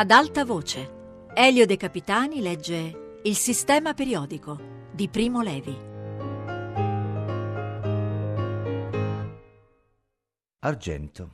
Ad 0.00 0.12
alta 0.12 0.44
voce, 0.44 1.26
Elio 1.34 1.66
De 1.66 1.76
Capitani 1.76 2.40
legge 2.40 3.18
Il 3.24 3.34
sistema 3.34 3.94
periodico 3.94 4.86
di 4.92 5.08
Primo 5.08 5.42
Levi. 5.42 5.76
Argento. 10.60 11.32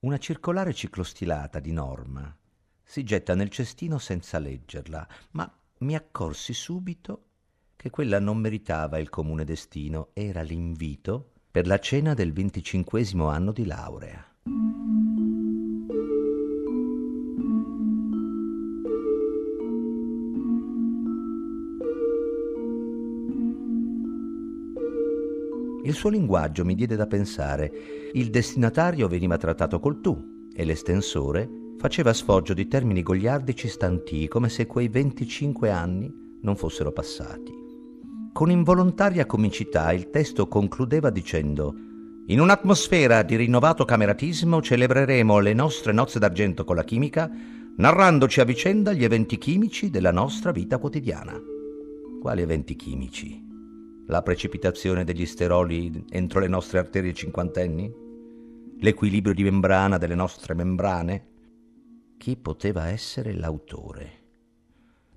Una 0.00 0.18
circolare 0.18 0.74
ciclostilata 0.74 1.60
di 1.60 1.72
norma 1.72 2.36
si 2.82 3.04
getta 3.04 3.34
nel 3.34 3.48
cestino 3.48 3.96
senza 3.96 4.38
leggerla, 4.38 5.08
ma 5.30 5.50
mi 5.78 5.94
accorsi 5.94 6.52
subito 6.52 7.28
che 7.74 7.88
quella 7.88 8.20
non 8.20 8.36
meritava 8.36 8.98
il 8.98 9.08
comune 9.08 9.44
destino, 9.44 10.10
era 10.12 10.42
l'invito 10.42 11.30
per 11.50 11.66
la 11.66 11.78
cena 11.78 12.12
del 12.12 12.34
venticinquesimo 12.34 13.30
anno 13.30 13.52
di 13.52 13.64
laurea. 13.64 14.30
Il 25.82 25.94
suo 25.94 26.10
linguaggio 26.10 26.64
mi 26.64 26.74
diede 26.74 26.96
da 26.96 27.06
pensare. 27.06 27.72
Il 28.12 28.30
destinatario 28.30 29.08
veniva 29.08 29.38
trattato 29.38 29.80
col 29.80 30.00
tu 30.00 30.48
e 30.52 30.64
l'estensore 30.64 31.48
faceva 31.78 32.12
sfoggio 32.12 32.52
di 32.52 32.68
termini 32.68 33.02
goliardici 33.02 33.66
stantii 33.66 34.28
come 34.28 34.50
se 34.50 34.66
quei 34.66 34.88
25 34.88 35.70
anni 35.70 36.12
non 36.42 36.54
fossero 36.56 36.92
passati. 36.92 37.52
Con 38.32 38.50
involontaria 38.50 39.24
comicità 39.24 39.92
il 39.92 40.10
testo 40.10 40.46
concludeva 40.46 41.08
dicendo 41.08 41.74
In 42.26 42.40
un'atmosfera 42.40 43.22
di 43.22 43.36
rinnovato 43.36 43.86
cameratismo 43.86 44.60
celebreremo 44.60 45.38
le 45.38 45.54
nostre 45.54 45.92
nozze 45.92 46.18
d'argento 46.18 46.64
con 46.64 46.76
la 46.76 46.84
chimica, 46.84 47.30
narrandoci 47.76 48.40
a 48.40 48.44
vicenda 48.44 48.92
gli 48.92 49.04
eventi 49.04 49.38
chimici 49.38 49.88
della 49.88 50.12
nostra 50.12 50.52
vita 50.52 50.76
quotidiana. 50.78 51.32
Quali 52.20 52.42
eventi 52.42 52.76
chimici? 52.76 53.49
La 54.06 54.22
precipitazione 54.22 55.04
degli 55.04 55.26
steroli 55.26 56.04
entro 56.10 56.40
le 56.40 56.48
nostre 56.48 56.78
arterie 56.78 57.14
cinquantenni? 57.14 57.92
L'equilibrio 58.78 59.34
di 59.34 59.42
membrana 59.42 59.98
delle 59.98 60.14
nostre 60.14 60.54
membrane? 60.54 61.28
Chi 62.16 62.36
poteva 62.36 62.88
essere 62.88 63.32
l'autore? 63.32 64.18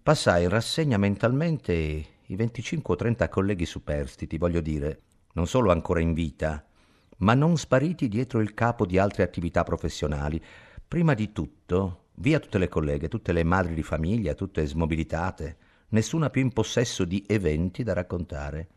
Passai 0.04 0.44
in 0.44 0.50
rassegna 0.50 0.98
mentalmente 0.98 1.74
i 1.74 2.36
25 2.36 2.94
o 2.94 2.98
30 2.98 3.30
colleghi 3.30 3.66
superstiti, 3.66 4.38
voglio 4.38 4.62
dire, 4.62 5.02
non 5.34 5.48
solo 5.48 5.72
ancora 5.72 6.02
in 6.02 6.14
vita, 6.14 6.66
ma 7.18 7.34
non 7.34 7.58
spariti 7.58 8.08
dietro 8.08 8.42
il 8.42 8.54
capo 8.54 8.86
di 8.86 8.98
altre 8.98 9.24
attività 9.24 9.64
professionali. 9.64 10.42
Prima 10.88 11.14
di 11.14 11.32
tutto, 11.32 12.08
via 12.16 12.40
tutte 12.40 12.58
le 12.58 12.68
colleghe, 12.68 13.08
tutte 13.08 13.32
le 13.32 13.44
madri 13.44 13.74
di 13.74 13.84
famiglia, 13.84 14.34
tutte 14.34 14.66
smobilitate, 14.66 15.58
nessuna 15.94 16.30
più 16.30 16.42
in 16.42 16.52
possesso 16.52 17.06
di 17.06 17.24
eventi 17.28 17.84
da 17.84 17.94
raccontare. 17.94 18.68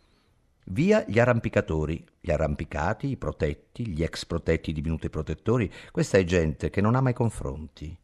Via 0.67 1.05
gli 1.07 1.19
arrampicatori, 1.19 2.05
gli 2.21 2.31
arrampicati, 2.31 3.11
i 3.11 3.17
protetti, 3.17 3.87
gli 3.89 4.03
ex 4.03 4.25
protetti 4.25 4.73
divenuti 4.73 5.11
protettori, 5.11 5.71
questa 5.93 6.19
è 6.19 6.25
gente 6.25 6.71
che 6.71 6.81
non 6.81 6.95
ama 6.95 7.11
i 7.11 7.15
confronti. 7.15 7.97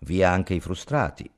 Via 0.00 0.30
anche 0.30 0.54
i 0.54 0.60
frustrati, 0.60 1.30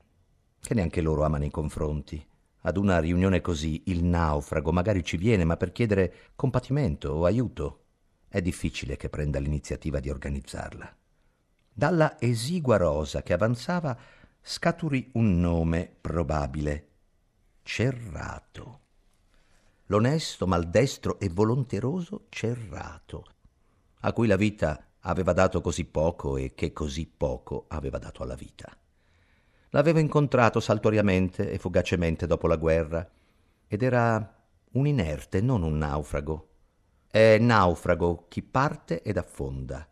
che 0.59 0.73
neanche 0.73 1.01
loro 1.01 1.23
amano 1.23 1.45
i 1.45 1.51
confronti. 1.51 2.25
Ad 2.65 2.77
una 2.77 2.99
riunione 2.99 3.41
così 3.41 3.83
il 3.87 4.05
naufrago 4.05 4.71
magari 4.71 5.03
ci 5.03 5.17
viene, 5.17 5.43
ma 5.43 5.57
per 5.57 5.73
chiedere 5.73 6.13
compatimento 6.35 7.09
o 7.09 7.25
aiuto 7.25 7.79
è 8.29 8.41
difficile 8.41 8.95
che 8.95 9.09
prenda 9.09 9.37
l'iniziativa 9.39 9.99
di 9.99 10.09
organizzarla. 10.09 10.95
Dalla 11.73 12.19
esigua 12.19 12.77
rosa 12.77 13.21
che 13.21 13.33
avanzava 13.33 13.95
scaturì 14.41 15.09
un 15.13 15.39
nome 15.39 15.93
probabile. 15.99 16.87
Cerrato 17.63 18.81
l'onesto, 19.93 20.47
maldestro 20.47 21.19
e 21.19 21.29
volonteroso 21.29 22.25
Cerrato, 22.29 23.25
a 24.01 24.13
cui 24.13 24.27
la 24.27 24.35
vita 24.35 24.87
aveva 25.01 25.33
dato 25.33 25.61
così 25.61 25.85
poco 25.85 26.37
e 26.37 26.53
che 26.55 26.71
così 26.73 27.05
poco 27.05 27.65
aveva 27.67 27.97
dato 27.97 28.23
alla 28.23 28.35
vita. 28.35 28.75
L'avevo 29.69 29.99
incontrato 29.99 30.59
saltuariamente 30.59 31.51
e 31.51 31.57
fugacemente 31.57 32.25
dopo 32.25 32.47
la 32.47 32.55
guerra 32.55 33.07
ed 33.67 33.81
era 33.83 34.43
un 34.71 34.87
inerte, 34.87 35.41
non 35.41 35.61
un 35.61 35.77
naufrago. 35.77 36.49
È 37.07 37.37
naufrago 37.37 38.25
chi 38.29 38.41
parte 38.41 39.01
ed 39.01 39.17
affonda, 39.17 39.87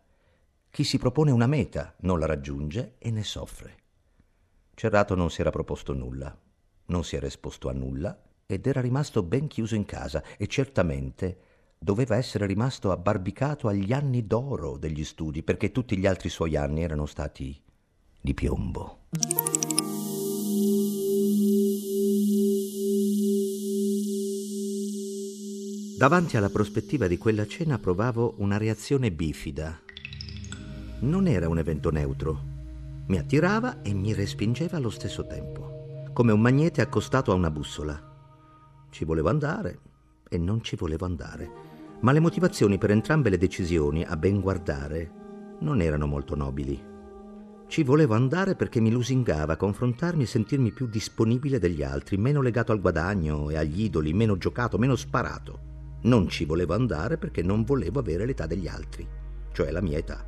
chi 0.70 0.82
si 0.82 0.98
propone 0.98 1.30
una 1.30 1.46
meta, 1.46 1.94
non 1.98 2.18
la 2.18 2.26
raggiunge 2.26 2.94
e 2.98 3.10
ne 3.10 3.22
soffre. 3.22 3.76
Cerrato 4.74 5.14
non 5.14 5.30
si 5.30 5.40
era 5.42 5.50
proposto 5.50 5.92
nulla, 5.92 6.36
non 6.86 7.04
si 7.04 7.16
era 7.16 7.26
esposto 7.26 7.68
a 7.68 7.72
nulla 7.72 8.20
ed 8.46 8.66
era 8.66 8.80
rimasto 8.80 9.22
ben 9.22 9.46
chiuso 9.46 9.74
in 9.74 9.84
casa 9.84 10.22
e 10.36 10.46
certamente 10.46 11.38
doveva 11.78 12.16
essere 12.16 12.46
rimasto 12.46 12.92
abbarbicato 12.92 13.66
agli 13.68 13.92
anni 13.92 14.26
d'oro 14.26 14.76
degli 14.76 15.04
studi, 15.04 15.42
perché 15.42 15.72
tutti 15.72 15.96
gli 15.96 16.06
altri 16.06 16.28
suoi 16.28 16.56
anni 16.56 16.82
erano 16.82 17.06
stati 17.06 17.60
di 18.20 18.34
piombo. 18.34 18.98
Davanti 26.02 26.36
alla 26.36 26.50
prospettiva 26.50 27.06
di 27.06 27.16
quella 27.16 27.46
cena 27.46 27.78
provavo 27.78 28.34
una 28.38 28.56
reazione 28.56 29.12
bifida. 29.12 29.80
Non 31.00 31.26
era 31.28 31.48
un 31.48 31.58
evento 31.58 31.90
neutro. 31.90 32.50
Mi 33.06 33.18
attirava 33.18 33.82
e 33.82 33.92
mi 33.94 34.12
respingeva 34.12 34.78
allo 34.78 34.90
stesso 34.90 35.26
tempo, 35.26 35.71
come 36.12 36.32
un 36.32 36.40
magnete 36.40 36.80
accostato 36.80 37.32
a 37.32 37.34
una 37.34 37.50
bussola. 37.50 38.10
Ci 38.90 39.04
volevo 39.04 39.30
andare 39.30 39.78
e 40.28 40.38
non 40.38 40.62
ci 40.62 40.76
volevo 40.76 41.06
andare, 41.06 41.50
ma 42.00 42.12
le 42.12 42.20
motivazioni 42.20 42.78
per 42.78 42.90
entrambe 42.90 43.30
le 43.30 43.38
decisioni, 43.38 44.04
a 44.04 44.16
ben 44.16 44.40
guardare, 44.40 45.10
non 45.60 45.80
erano 45.80 46.06
molto 46.06 46.34
nobili. 46.34 46.90
Ci 47.66 47.82
volevo 47.84 48.14
andare 48.14 48.54
perché 48.54 48.80
mi 48.80 48.90
lusingava 48.90 49.56
confrontarmi 49.56 50.24
e 50.24 50.26
sentirmi 50.26 50.72
più 50.72 50.86
disponibile 50.86 51.58
degli 51.58 51.82
altri, 51.82 52.18
meno 52.18 52.42
legato 52.42 52.72
al 52.72 52.80
guadagno 52.80 53.48
e 53.48 53.56
agli 53.56 53.82
idoli, 53.82 54.12
meno 54.12 54.36
giocato, 54.36 54.76
meno 54.76 54.94
sparato. 54.94 55.70
Non 56.02 56.28
ci 56.28 56.44
volevo 56.44 56.74
andare 56.74 57.16
perché 57.16 57.42
non 57.42 57.64
volevo 57.64 58.00
avere 58.00 58.26
l'età 58.26 58.46
degli 58.46 58.68
altri, 58.68 59.08
cioè 59.52 59.70
la 59.70 59.80
mia 59.80 59.96
età. 59.96 60.22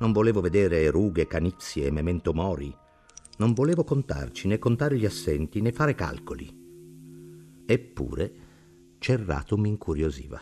Non 0.00 0.10
volevo 0.10 0.40
vedere 0.40 0.90
rughe, 0.90 1.28
canizie 1.28 1.92
memento 1.92 2.32
mori. 2.32 2.74
Non 3.40 3.54
volevo 3.54 3.84
contarci, 3.84 4.48
né 4.48 4.58
contare 4.58 4.98
gli 4.98 5.06
assenti, 5.06 5.62
né 5.62 5.72
fare 5.72 5.94
calcoli. 5.94 6.54
Eppure 7.64 8.34
Cerrato 8.98 9.56
mi 9.56 9.70
incuriosiva. 9.70 10.38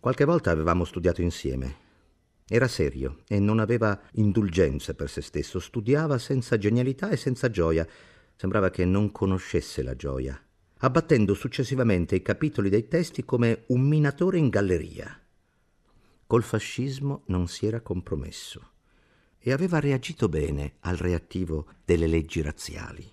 Qualche 0.00 0.24
volta 0.24 0.50
avevamo 0.50 0.84
studiato 0.84 1.22
insieme. 1.22 1.76
Era 2.48 2.66
serio 2.66 3.20
e 3.28 3.38
non 3.38 3.60
aveva 3.60 3.96
indulgenza 4.14 4.94
per 4.94 5.08
se 5.08 5.20
stesso, 5.20 5.60
studiava 5.60 6.18
senza 6.18 6.58
genialità 6.58 7.08
e 7.08 7.16
senza 7.16 7.48
gioia. 7.50 7.86
Sembrava 8.34 8.70
che 8.70 8.84
non 8.84 9.12
conoscesse 9.12 9.84
la 9.84 9.94
gioia, 9.94 10.36
abbattendo 10.78 11.34
successivamente 11.34 12.16
i 12.16 12.22
capitoli 12.22 12.68
dei 12.68 12.88
testi 12.88 13.24
come 13.24 13.62
un 13.68 13.80
minatore 13.80 14.38
in 14.38 14.48
galleria. 14.48 15.24
Col 16.26 16.42
fascismo 16.42 17.22
non 17.26 17.46
si 17.46 17.64
era 17.64 17.80
compromesso 17.80 18.71
e 19.44 19.52
aveva 19.52 19.80
reagito 19.80 20.28
bene 20.28 20.76
al 20.80 20.96
reattivo 20.96 21.66
delle 21.84 22.06
leggi 22.06 22.40
razziali. 22.40 23.10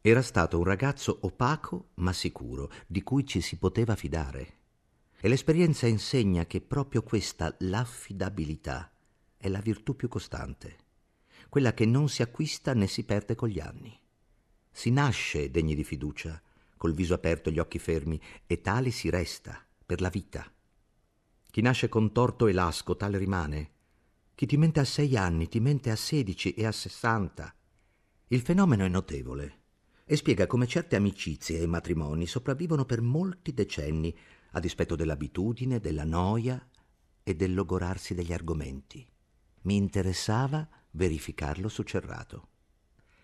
Era 0.00 0.22
stato 0.22 0.58
un 0.58 0.64
ragazzo 0.64 1.18
opaco 1.22 1.88
ma 1.94 2.12
sicuro, 2.12 2.70
di 2.86 3.02
cui 3.02 3.26
ci 3.26 3.40
si 3.40 3.56
poteva 3.56 3.96
fidare. 3.96 4.54
E 5.18 5.28
l'esperienza 5.28 5.86
insegna 5.86 6.46
che 6.46 6.60
proprio 6.60 7.02
questa, 7.02 7.54
l'affidabilità, 7.60 8.92
è 9.36 9.48
la 9.48 9.60
virtù 9.60 9.96
più 9.96 10.08
costante, 10.08 10.76
quella 11.48 11.72
che 11.72 11.86
non 11.86 12.08
si 12.08 12.22
acquista 12.22 12.74
né 12.74 12.86
si 12.86 13.04
perde 13.04 13.34
con 13.34 13.48
gli 13.48 13.58
anni. 13.58 13.98
Si 14.70 14.90
nasce 14.90 15.50
degni 15.50 15.74
di 15.74 15.84
fiducia, 15.84 16.40
col 16.76 16.92
viso 16.92 17.14
aperto 17.14 17.48
e 17.48 17.52
gli 17.52 17.58
occhi 17.58 17.78
fermi, 17.78 18.20
e 18.46 18.60
tale 18.60 18.90
si 18.90 19.08
resta 19.08 19.64
per 19.84 20.00
la 20.00 20.10
vita. 20.10 20.48
Chi 21.50 21.62
nasce 21.62 21.88
contorto 21.88 22.46
e 22.46 22.52
lasco, 22.52 22.96
tale 22.96 23.16
rimane. 23.16 23.70
Chi 24.36 24.44
ti 24.44 24.58
mente 24.58 24.80
a 24.80 24.84
sei 24.84 25.16
anni, 25.16 25.48
ti 25.48 25.60
mente 25.60 25.90
a 25.90 25.96
sedici 25.96 26.52
e 26.52 26.66
a 26.66 26.70
sessanta. 26.70 27.54
Il 28.28 28.42
fenomeno 28.42 28.84
è 28.84 28.88
notevole 28.88 29.62
e 30.04 30.14
spiega 30.14 30.46
come 30.46 30.66
certe 30.66 30.94
amicizie 30.94 31.58
e 31.58 31.66
matrimoni 31.66 32.26
sopravvivono 32.26 32.84
per 32.84 33.00
molti 33.00 33.54
decenni 33.54 34.14
a 34.50 34.60
dispetto 34.60 34.94
dell'abitudine, 34.94 35.80
della 35.80 36.04
noia 36.04 36.62
e 37.22 37.34
del 37.34 37.54
logorarsi 37.54 38.12
degli 38.12 38.34
argomenti. 38.34 39.08
Mi 39.62 39.76
interessava 39.76 40.68
verificarlo 40.90 41.70
su 41.70 41.82
Cerrato. 41.82 42.48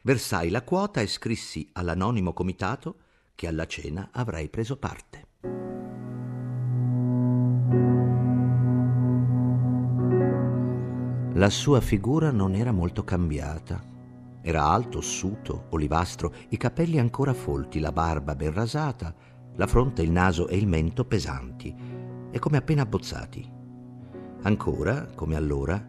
Versai 0.05 0.49
la 0.49 0.63
quota 0.63 1.03
e 1.03 1.07
scrissi 1.07 1.69
all'anonimo 1.75 2.33
comitato 2.33 3.01
che 3.35 3.49
alla 3.49 3.67
cena 3.67 4.09
avrei 4.13 4.49
preso 4.49 4.79
parte. 4.79 5.29
La 11.35 11.49
sua 11.49 11.81
figura 11.81 12.31
non 12.31 12.55
era 12.55 12.73
molto 12.73 13.05
cambiata. 13.05 13.83
Era 14.43 14.65
alto, 14.65 14.99
ossuto, 14.99 15.65
olivastro, 15.71 16.31
i 16.51 16.59
capelli 16.59 16.99
ancora 16.99 17.33
folti, 17.33 17.81
la 17.81 17.91
barba 17.91 18.35
ben 18.35 18.53
rasata, 18.53 19.15
la 19.55 19.67
fronte, 19.67 20.03
il 20.03 20.11
naso 20.11 20.47
e 20.47 20.59
il 20.59 20.67
mento 20.67 21.07
pesanti 21.07 21.75
e 22.31 22.39
come 22.39 22.59
appena 22.59 22.83
abbozzati. 22.83 23.51
Ancora, 24.43 25.07
come 25.15 25.35
allora, 25.35 25.83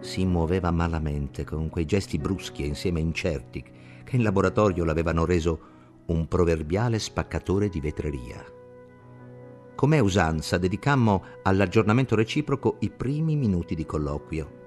si 0.00 0.26
muoveva 0.26 0.70
malamente 0.70 1.44
con 1.44 1.70
quei 1.70 1.86
gesti 1.86 2.18
bruschi 2.18 2.62
e 2.62 2.66
insieme 2.66 3.00
incerti 3.00 3.64
che 4.04 4.16
in 4.16 4.22
laboratorio 4.22 4.84
l'avevano 4.84 5.24
reso 5.24 5.60
un 6.06 6.28
proverbiale 6.28 6.98
spaccatore 6.98 7.70
di 7.70 7.80
vetreria. 7.80 8.44
Com'è 9.74 9.98
usanza, 9.98 10.58
dedicammo 10.58 11.24
all'aggiornamento 11.42 12.14
reciproco 12.14 12.76
i 12.80 12.90
primi 12.90 13.34
minuti 13.34 13.74
di 13.74 13.86
colloquio. 13.86 14.63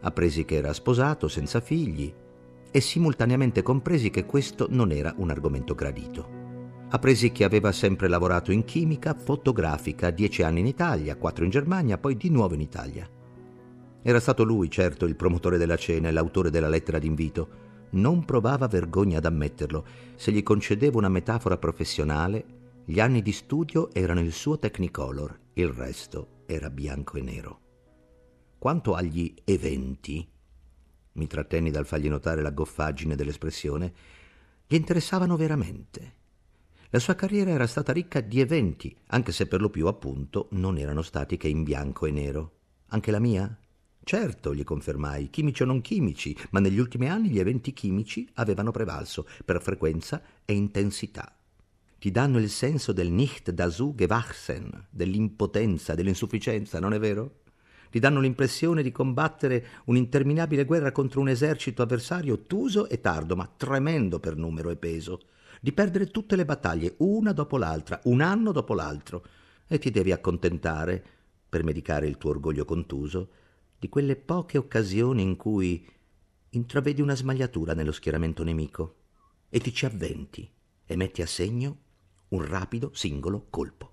Appresi 0.00 0.44
che 0.44 0.56
era 0.56 0.72
sposato, 0.72 1.28
senza 1.28 1.60
figli, 1.60 2.12
e 2.70 2.80
simultaneamente 2.80 3.62
compresi 3.62 4.10
che 4.10 4.26
questo 4.26 4.66
non 4.70 4.92
era 4.92 5.14
un 5.16 5.30
argomento 5.30 5.74
gradito. 5.74 6.46
Appresi 6.90 7.32
che 7.32 7.44
aveva 7.44 7.72
sempre 7.72 8.08
lavorato 8.08 8.52
in 8.52 8.64
chimica 8.64 9.14
fotografica, 9.14 10.10
dieci 10.10 10.42
anni 10.42 10.60
in 10.60 10.66
Italia, 10.66 11.16
quattro 11.16 11.44
in 11.44 11.50
Germania, 11.50 11.98
poi 11.98 12.16
di 12.16 12.30
nuovo 12.30 12.54
in 12.54 12.60
Italia. 12.60 13.08
Era 14.00 14.20
stato 14.20 14.44
lui, 14.44 14.70
certo, 14.70 15.04
il 15.04 15.16
promotore 15.16 15.58
della 15.58 15.76
cena 15.76 16.08
e 16.08 16.12
l'autore 16.12 16.50
della 16.50 16.68
lettera 16.68 16.98
d'invito. 16.98 17.66
Non 17.90 18.24
provava 18.24 18.68
vergogna 18.68 19.18
ad 19.18 19.26
ammetterlo. 19.26 19.84
Se 20.14 20.30
gli 20.30 20.42
concedevo 20.42 20.98
una 20.98 21.08
metafora 21.08 21.58
professionale, 21.58 22.44
gli 22.84 23.00
anni 23.00 23.20
di 23.20 23.32
studio 23.32 23.92
erano 23.92 24.20
il 24.20 24.32
suo 24.32 24.58
Technicolor, 24.58 25.38
il 25.54 25.68
resto 25.68 26.44
era 26.46 26.70
bianco 26.70 27.18
e 27.18 27.22
nero. 27.22 27.60
Quanto 28.58 28.94
agli 28.94 29.32
eventi, 29.44 30.28
mi 31.12 31.26
trattenni 31.28 31.70
dal 31.70 31.86
fargli 31.86 32.08
notare 32.08 32.42
la 32.42 32.50
goffaggine 32.50 33.14
dell'espressione, 33.14 33.92
gli 34.66 34.74
interessavano 34.74 35.36
veramente. 35.36 36.16
La 36.90 36.98
sua 36.98 37.14
carriera 37.14 37.52
era 37.52 37.68
stata 37.68 37.92
ricca 37.92 38.20
di 38.20 38.40
eventi, 38.40 38.96
anche 39.08 39.30
se 39.30 39.46
per 39.46 39.60
lo 39.60 39.70
più, 39.70 39.86
appunto, 39.86 40.48
non 40.52 40.76
erano 40.76 41.02
stati 41.02 41.36
che 41.36 41.46
in 41.46 41.62
bianco 41.62 42.06
e 42.06 42.10
nero. 42.10 42.52
Anche 42.88 43.12
la 43.12 43.20
mia? 43.20 43.56
Certo, 44.02 44.52
gli 44.52 44.64
confermai, 44.64 45.30
chimici 45.30 45.62
o 45.62 45.66
non 45.66 45.80
chimici, 45.80 46.36
ma 46.50 46.58
negli 46.58 46.80
ultimi 46.80 47.08
anni 47.08 47.28
gli 47.28 47.38
eventi 47.38 47.72
chimici 47.72 48.28
avevano 48.34 48.72
prevalso 48.72 49.24
per 49.44 49.62
frequenza 49.62 50.20
e 50.44 50.54
intensità. 50.54 51.32
Ti 51.96 52.10
danno 52.10 52.38
il 52.38 52.50
senso 52.50 52.92
del 52.92 53.12
nicht 53.12 53.52
dazu 53.52 53.94
gewachsen, 53.94 54.86
dell'impotenza, 54.90 55.94
dell'insufficienza, 55.94 56.80
non 56.80 56.92
è 56.92 56.98
vero? 56.98 57.42
Ti 57.90 57.98
danno 57.98 58.20
l'impressione 58.20 58.82
di 58.82 58.92
combattere 58.92 59.66
un'interminabile 59.86 60.64
guerra 60.64 60.92
contro 60.92 61.20
un 61.20 61.28
esercito 61.28 61.82
avversario 61.82 62.34
ottuso 62.34 62.88
e 62.88 63.00
tardo, 63.00 63.36
ma 63.36 63.50
tremendo 63.56 64.20
per 64.20 64.36
numero 64.36 64.70
e 64.70 64.76
peso, 64.76 65.22
di 65.60 65.72
perdere 65.72 66.08
tutte 66.08 66.36
le 66.36 66.44
battaglie, 66.44 66.94
una 66.98 67.32
dopo 67.32 67.56
l'altra, 67.56 68.00
un 68.04 68.20
anno 68.20 68.52
dopo 68.52 68.74
l'altro, 68.74 69.24
e 69.66 69.78
ti 69.78 69.90
devi 69.90 70.12
accontentare, 70.12 71.02
per 71.48 71.64
medicare 71.64 72.06
il 72.06 72.18
tuo 72.18 72.30
orgoglio 72.30 72.64
contuso, 72.64 73.30
di 73.78 73.88
quelle 73.88 74.16
poche 74.16 74.58
occasioni 74.58 75.22
in 75.22 75.36
cui 75.36 75.86
intravedi 76.50 77.00
una 77.00 77.14
smagliatura 77.14 77.74
nello 77.74 77.92
schieramento 77.92 78.42
nemico 78.42 78.96
e 79.48 79.60
ti 79.60 79.72
ci 79.72 79.86
avventi 79.86 80.50
e 80.84 80.96
metti 80.96 81.22
a 81.22 81.26
segno 81.26 81.76
un 82.28 82.44
rapido 82.44 82.90
singolo 82.92 83.46
colpo. 83.48 83.92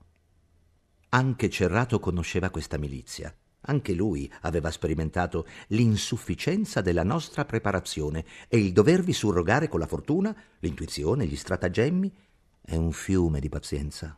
Anche 1.09 1.49
Cerrato 1.49 1.99
conosceva 1.99 2.49
questa 2.49 2.77
milizia. 2.77 3.33
Anche 3.67 3.93
lui 3.93 4.31
aveva 4.41 4.69
sperimentato 4.71 5.47
l'insufficienza 5.67 6.81
della 6.81 7.03
nostra 7.03 7.45
preparazione 7.45 8.25
e 8.47 8.57
il 8.57 8.71
dovervi 8.71 9.13
surrogare 9.13 9.67
con 9.67 9.79
la 9.79 9.87
fortuna, 9.87 10.35
l'intuizione, 10.59 11.25
gli 11.25 11.35
stratagemmi 11.35 12.13
e 12.61 12.75
un 12.75 12.91
fiume 12.91 13.39
di 13.39 13.49
pazienza. 13.49 14.17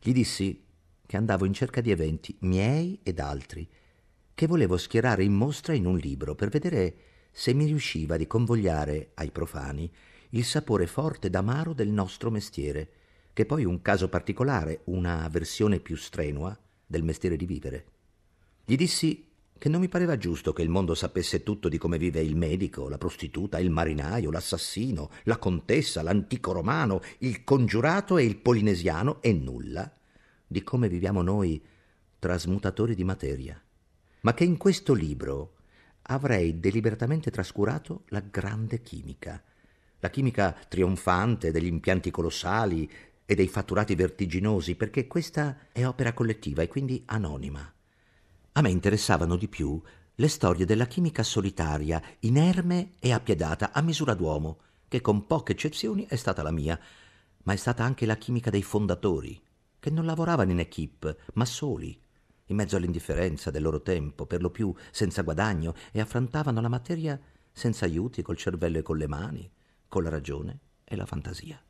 Gli 0.00 0.12
dissi 0.12 0.64
che 1.06 1.16
andavo 1.16 1.44
in 1.44 1.52
cerca 1.52 1.80
di 1.80 1.90
eventi 1.90 2.36
miei 2.40 3.00
ed 3.02 3.18
altri 3.18 3.68
che 4.40 4.46
volevo 4.46 4.78
schierare 4.78 5.22
in 5.22 5.34
mostra 5.34 5.74
in 5.74 5.84
un 5.84 5.98
libro 5.98 6.34
per 6.34 6.48
vedere 6.48 6.94
se 7.30 7.52
mi 7.52 7.66
riusciva 7.66 8.16
di 8.16 8.26
convogliare 8.26 9.10
ai 9.14 9.30
profani 9.30 9.92
il 10.30 10.44
sapore 10.44 10.86
forte 10.86 11.26
ed 11.26 11.34
amaro 11.34 11.74
del 11.74 11.90
nostro 11.90 12.30
mestiere, 12.30 12.90
che 13.34 13.44
poi 13.44 13.64
un 13.64 13.82
caso 13.82 14.08
particolare, 14.08 14.80
una 14.84 15.28
versione 15.28 15.78
più 15.78 15.94
strenua 15.96 16.58
del 16.86 17.02
mestiere 17.02 17.36
di 17.36 17.44
vivere. 17.44 17.84
Gli 18.70 18.76
dissi 18.76 19.26
che 19.58 19.68
non 19.68 19.80
mi 19.80 19.88
pareva 19.88 20.16
giusto 20.16 20.52
che 20.52 20.62
il 20.62 20.68
mondo 20.68 20.94
sapesse 20.94 21.42
tutto 21.42 21.68
di 21.68 21.76
come 21.76 21.98
vive 21.98 22.20
il 22.20 22.36
medico, 22.36 22.88
la 22.88 22.98
prostituta, 22.98 23.58
il 23.58 23.68
marinaio, 23.68 24.30
l'assassino, 24.30 25.10
la 25.24 25.38
contessa, 25.38 26.02
l'antico 26.02 26.52
romano, 26.52 27.00
il 27.18 27.42
congiurato 27.42 28.16
e 28.16 28.24
il 28.24 28.36
polinesiano 28.36 29.20
e 29.22 29.32
nulla 29.32 29.92
di 30.46 30.62
come 30.62 30.88
viviamo 30.88 31.20
noi, 31.20 31.60
trasmutatori 32.20 32.94
di 32.94 33.02
materia 33.02 33.60
ma 34.20 34.34
che 34.34 34.44
in 34.44 34.56
questo 34.56 34.92
libro 34.94 35.56
avrei 36.02 36.60
deliberatamente 36.60 37.32
trascurato 37.32 38.04
la 38.10 38.20
grande 38.20 38.82
chimica, 38.82 39.42
la 39.98 40.10
chimica 40.10 40.56
trionfante 40.68 41.50
degli 41.50 41.66
impianti 41.66 42.12
colossali 42.12 42.88
e 43.24 43.34
dei 43.34 43.48
fatturati 43.48 43.96
vertiginosi, 43.96 44.76
perché 44.76 45.08
questa 45.08 45.56
è 45.72 45.84
opera 45.84 46.12
collettiva 46.12 46.62
e 46.62 46.68
quindi 46.68 47.02
anonima. 47.06 47.72
A 48.52 48.62
me 48.62 48.70
interessavano 48.70 49.36
di 49.36 49.46
più 49.46 49.80
le 50.16 50.28
storie 50.28 50.66
della 50.66 50.86
chimica 50.86 51.22
solitaria, 51.22 52.02
inerme 52.20 52.94
e 52.98 53.12
appiedata, 53.12 53.72
a 53.72 53.80
misura 53.80 54.14
d'uomo, 54.14 54.58
che 54.88 55.00
con 55.00 55.26
poche 55.26 55.52
eccezioni 55.52 56.04
è 56.06 56.16
stata 56.16 56.42
la 56.42 56.50
mia, 56.50 56.78
ma 57.44 57.52
è 57.52 57.56
stata 57.56 57.84
anche 57.84 58.06
la 58.06 58.16
chimica 58.16 58.50
dei 58.50 58.62
fondatori, 58.62 59.40
che 59.78 59.90
non 59.90 60.04
lavoravano 60.04 60.50
in 60.50 60.58
equipe, 60.58 61.18
ma 61.34 61.44
soli, 61.44 61.98
in 62.46 62.56
mezzo 62.56 62.76
all'indifferenza 62.76 63.50
del 63.50 63.62
loro 63.62 63.82
tempo, 63.82 64.26
per 64.26 64.42
lo 64.42 64.50
più 64.50 64.74
senza 64.90 65.22
guadagno, 65.22 65.74
e 65.92 66.00
affrontavano 66.00 66.60
la 66.60 66.68
materia 66.68 67.18
senza 67.52 67.84
aiuti, 67.84 68.20
col 68.20 68.36
cervello 68.36 68.78
e 68.78 68.82
con 68.82 68.98
le 68.98 69.06
mani, 69.06 69.50
con 69.88 70.02
la 70.02 70.10
ragione 70.10 70.58
e 70.84 70.96
la 70.96 71.06
fantasia. 71.06 71.62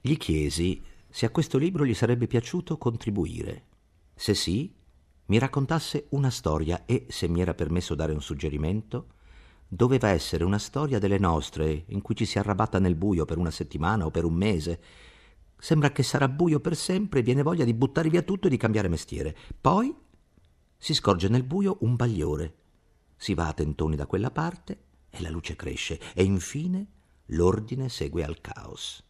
Gli 0.00 0.16
chiesi 0.18 0.80
se 1.08 1.26
a 1.26 1.30
questo 1.30 1.58
libro 1.58 1.86
gli 1.86 1.94
sarebbe 1.94 2.26
piaciuto 2.26 2.76
contribuire. 2.76 3.64
Se 4.14 4.34
sì, 4.34 4.72
mi 5.26 5.38
raccontasse 5.38 6.06
una 6.10 6.30
storia 6.30 6.84
e, 6.84 7.06
se 7.08 7.28
mi 7.28 7.40
era 7.40 7.54
permesso 7.54 7.94
dare 7.94 8.12
un 8.12 8.20
suggerimento, 8.20 9.06
doveva 9.68 10.08
essere 10.08 10.44
una 10.44 10.58
storia 10.58 10.98
delle 10.98 11.18
nostre, 11.18 11.84
in 11.88 12.02
cui 12.02 12.14
ci 12.14 12.26
si 12.26 12.38
arrabatta 12.38 12.78
nel 12.78 12.94
buio 12.94 13.24
per 13.24 13.38
una 13.38 13.50
settimana 13.50 14.04
o 14.04 14.10
per 14.10 14.24
un 14.24 14.34
mese, 14.34 14.80
Sembra 15.62 15.92
che 15.92 16.02
sarà 16.02 16.28
buio 16.28 16.58
per 16.58 16.74
sempre 16.74 17.20
e 17.20 17.22
viene 17.22 17.44
voglia 17.44 17.64
di 17.64 17.72
buttare 17.72 18.08
via 18.08 18.22
tutto 18.22 18.48
e 18.48 18.50
di 18.50 18.56
cambiare 18.56 18.88
mestiere. 18.88 19.36
Poi 19.60 19.94
si 20.76 20.92
scorge 20.92 21.28
nel 21.28 21.44
buio 21.44 21.76
un 21.82 21.94
bagliore. 21.94 22.54
Si 23.14 23.32
va 23.32 23.46
a 23.46 23.52
tentoni 23.52 23.94
da 23.94 24.06
quella 24.06 24.32
parte 24.32 24.82
e 25.08 25.22
la 25.22 25.30
luce 25.30 25.54
cresce 25.54 26.00
e 26.14 26.24
infine 26.24 26.86
l'ordine 27.26 27.88
segue 27.88 28.24
al 28.24 28.40
caos. 28.40 29.04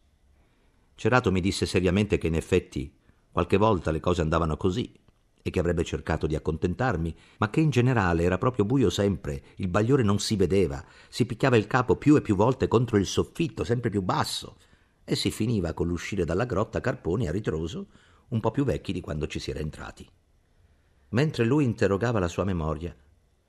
Cerato 0.93 1.31
mi 1.31 1.41
disse 1.41 1.65
seriamente 1.65 2.19
che 2.19 2.27
in 2.27 2.35
effetti 2.35 2.95
qualche 3.31 3.57
volta 3.57 3.89
le 3.89 3.99
cose 3.99 4.21
andavano 4.21 4.55
così 4.55 4.93
e 5.45 5.49
che 5.49 5.59
avrebbe 5.59 5.83
cercato 5.83 6.25
di 6.25 6.35
accontentarmi, 6.35 7.15
ma 7.37 7.49
che 7.49 7.59
in 7.59 7.69
generale 7.69 8.23
era 8.23 8.37
proprio 8.37 8.63
buio 8.63 8.89
sempre, 8.89 9.43
il 9.57 9.67
bagliore 9.67 10.01
non 10.01 10.17
si 10.17 10.37
vedeva, 10.37 10.83
si 11.09 11.25
picchiava 11.25 11.57
il 11.57 11.67
capo 11.67 11.97
più 11.97 12.15
e 12.15 12.21
più 12.21 12.35
volte 12.35 12.69
contro 12.69 12.97
il 12.97 13.05
soffitto, 13.05 13.65
sempre 13.65 13.89
più 13.89 14.01
basso 14.01 14.55
e 15.03 15.15
si 15.15 15.31
finiva 15.31 15.73
con 15.73 15.87
l'uscire 15.87 16.23
dalla 16.23 16.45
grotta 16.45 16.79
carponi 16.79 17.27
a 17.27 17.31
ritroso, 17.31 17.87
un 18.29 18.39
po' 18.39 18.51
più 18.51 18.63
vecchi 18.63 18.93
di 18.93 19.01
quando 19.01 19.27
ci 19.27 19.39
si 19.39 19.51
era 19.51 19.59
entrati. 19.59 20.07
Mentre 21.09 21.43
lui 21.43 21.65
interrogava 21.65 22.19
la 22.19 22.29
sua 22.29 22.45
memoria, 22.45 22.95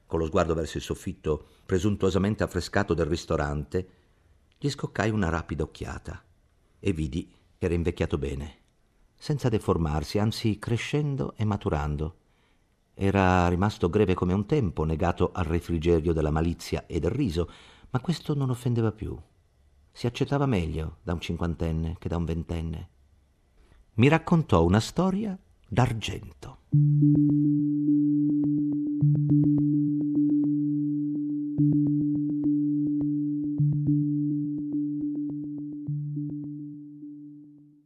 con 0.04 0.18
lo 0.18 0.26
sguardo 0.26 0.52
verso 0.52 0.76
il 0.76 0.82
soffitto 0.82 1.46
presuntuosamente 1.64 2.42
affrescato 2.42 2.92
del 2.92 3.06
ristorante, 3.06 3.88
gli 4.58 4.68
scoccai 4.68 5.10
una 5.10 5.28
rapida 5.28 5.62
occhiata 5.62 6.22
e 6.80 6.92
vidi 6.92 7.32
che 7.56 7.64
era 7.64 7.74
invecchiato 7.74 8.18
bene, 8.18 8.62
senza 9.24 9.48
deformarsi, 9.48 10.18
anzi 10.18 10.58
crescendo 10.58 11.34
e 11.36 11.44
maturando. 11.44 12.16
Era 12.94 13.48
rimasto 13.48 13.88
greve 13.88 14.14
come 14.14 14.34
un 14.34 14.46
tempo, 14.46 14.84
negato 14.84 15.30
al 15.32 15.44
refrigerio 15.44 16.12
della 16.12 16.30
malizia 16.30 16.86
e 16.86 17.00
del 17.00 17.10
riso, 17.10 17.50
ma 17.90 18.00
questo 18.00 18.34
non 18.34 18.50
offendeva 18.50 18.92
più 18.92 19.18
si 19.96 20.08
accettava 20.08 20.44
meglio 20.44 20.96
da 21.04 21.12
un 21.12 21.20
cinquantenne 21.20 21.96
che 22.00 22.08
da 22.08 22.16
un 22.16 22.24
ventenne. 22.24 22.88
Mi 23.94 24.08
raccontò 24.08 24.64
una 24.64 24.80
storia 24.80 25.38
d'argento. 25.68 26.58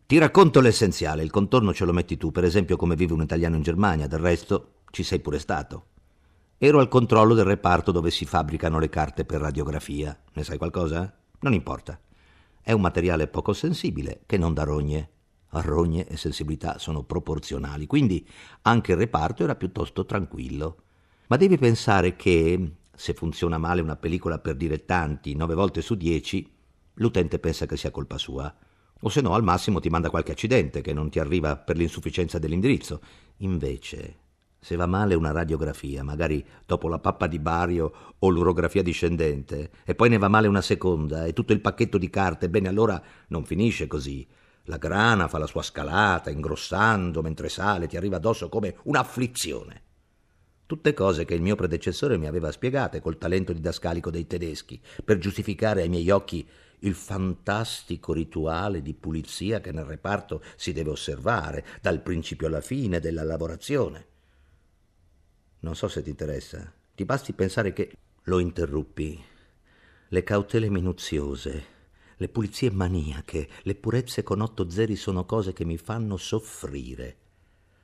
Ti 0.08 0.16
racconto 0.16 0.62
l'essenziale, 0.62 1.22
il 1.22 1.30
contorno 1.30 1.74
ce 1.74 1.84
lo 1.84 1.92
metti 1.92 2.16
tu, 2.16 2.32
per 2.32 2.42
esempio 2.42 2.78
come 2.78 2.96
vive 2.96 3.12
un 3.12 3.20
italiano 3.20 3.56
in 3.56 3.62
Germania, 3.62 4.06
del 4.06 4.20
resto 4.20 4.76
ci 4.90 5.02
sei 5.02 5.20
pure 5.20 5.38
stato. 5.38 5.88
Ero 6.56 6.78
al 6.78 6.88
controllo 6.88 7.34
del 7.34 7.44
reparto 7.44 7.92
dove 7.92 8.10
si 8.10 8.24
fabbricano 8.24 8.78
le 8.78 8.88
carte 8.88 9.26
per 9.26 9.42
radiografia. 9.42 10.18
Ne 10.32 10.44
sai 10.44 10.56
qualcosa? 10.56 11.14
Non 11.40 11.52
importa. 11.52 12.00
È 12.62 12.72
un 12.72 12.80
materiale 12.80 13.26
poco 13.26 13.52
sensibile 13.52 14.22
che 14.24 14.38
non 14.38 14.54
dà 14.54 14.62
rogne. 14.62 15.10
Rogne 15.50 16.06
e 16.06 16.16
sensibilità 16.16 16.78
sono 16.78 17.02
proporzionali, 17.02 17.86
quindi 17.86 18.26
anche 18.62 18.92
il 18.92 18.98
reparto 18.98 19.42
era 19.42 19.56
piuttosto 19.56 20.06
tranquillo. 20.06 20.84
Ma 21.26 21.36
devi 21.36 21.58
pensare 21.58 22.16
che, 22.16 22.76
se 22.94 23.12
funziona 23.12 23.58
male 23.58 23.82
una 23.82 23.96
pellicola 23.96 24.38
per 24.38 24.54
dilettanti 24.54 25.34
nove 25.34 25.54
volte 25.54 25.82
su 25.82 25.96
dieci, 25.96 26.50
l'utente 26.94 27.38
pensa 27.38 27.66
che 27.66 27.76
sia 27.76 27.90
colpa 27.90 28.16
sua. 28.16 28.56
O 29.00 29.08
se 29.08 29.20
no, 29.20 29.34
al 29.34 29.44
massimo 29.44 29.78
ti 29.78 29.88
manda 29.88 30.10
qualche 30.10 30.32
accidente 30.32 30.80
che 30.80 30.92
non 30.92 31.08
ti 31.08 31.20
arriva 31.20 31.56
per 31.56 31.76
l'insufficienza 31.76 32.38
dell'indirizzo. 32.38 33.00
Invece, 33.38 34.16
se 34.58 34.74
va 34.74 34.86
male 34.86 35.14
una 35.14 35.30
radiografia, 35.30 36.02
magari 36.02 36.44
dopo 36.66 36.88
la 36.88 36.98
pappa 36.98 37.28
di 37.28 37.38
bario 37.38 38.16
o 38.18 38.28
l'urografia 38.28 38.82
discendente, 38.82 39.70
e 39.84 39.94
poi 39.94 40.08
ne 40.08 40.18
va 40.18 40.26
male 40.26 40.48
una 40.48 40.62
seconda 40.62 41.26
e 41.26 41.32
tutto 41.32 41.52
il 41.52 41.60
pacchetto 41.60 41.96
di 41.96 42.10
carte, 42.10 42.50
bene 42.50 42.68
allora 42.68 43.00
non 43.28 43.44
finisce 43.44 43.86
così. 43.86 44.26
La 44.64 44.78
grana 44.78 45.28
fa 45.28 45.38
la 45.38 45.46
sua 45.46 45.62
scalata, 45.62 46.30
ingrossando 46.30 47.22
mentre 47.22 47.48
sale, 47.48 47.86
ti 47.86 47.96
arriva 47.96 48.16
addosso 48.16 48.48
come 48.48 48.76
un'afflizione. 48.82 49.82
Tutte 50.66 50.92
cose 50.92 51.24
che 51.24 51.34
il 51.34 51.40
mio 51.40 51.54
predecessore 51.54 52.18
mi 52.18 52.26
aveva 52.26 52.50
spiegate 52.50 53.00
col 53.00 53.16
talento 53.16 53.54
didascalico 53.54 54.10
dei 54.10 54.26
tedeschi, 54.26 54.78
per 55.02 55.16
giustificare 55.16 55.82
ai 55.82 55.88
miei 55.88 56.10
occhi 56.10 56.46
il 56.80 56.94
fantastico 56.94 58.12
rituale 58.12 58.82
di 58.82 58.94
pulizia 58.94 59.60
che 59.60 59.72
nel 59.72 59.84
reparto 59.84 60.42
si 60.56 60.72
deve 60.72 60.90
osservare, 60.90 61.64
dal 61.80 62.00
principio 62.02 62.46
alla 62.46 62.60
fine 62.60 63.00
della 63.00 63.22
lavorazione. 63.22 64.06
Non 65.60 65.74
so 65.74 65.88
se 65.88 66.02
ti 66.02 66.10
interessa. 66.10 66.72
Ti 66.94 67.04
basti 67.04 67.32
pensare 67.32 67.72
che 67.72 67.92
lo 68.24 68.38
interruppi. 68.38 69.22
Le 70.08 70.22
cautele 70.22 70.70
minuziose, 70.70 71.64
le 72.16 72.28
pulizie 72.28 72.70
maniache, 72.70 73.48
le 73.62 73.74
purezze 73.74 74.22
con 74.22 74.40
otto 74.40 74.68
zeri 74.70 74.96
sono 74.96 75.24
cose 75.24 75.52
che 75.52 75.64
mi 75.64 75.76
fanno 75.76 76.16
soffrire. 76.16 77.16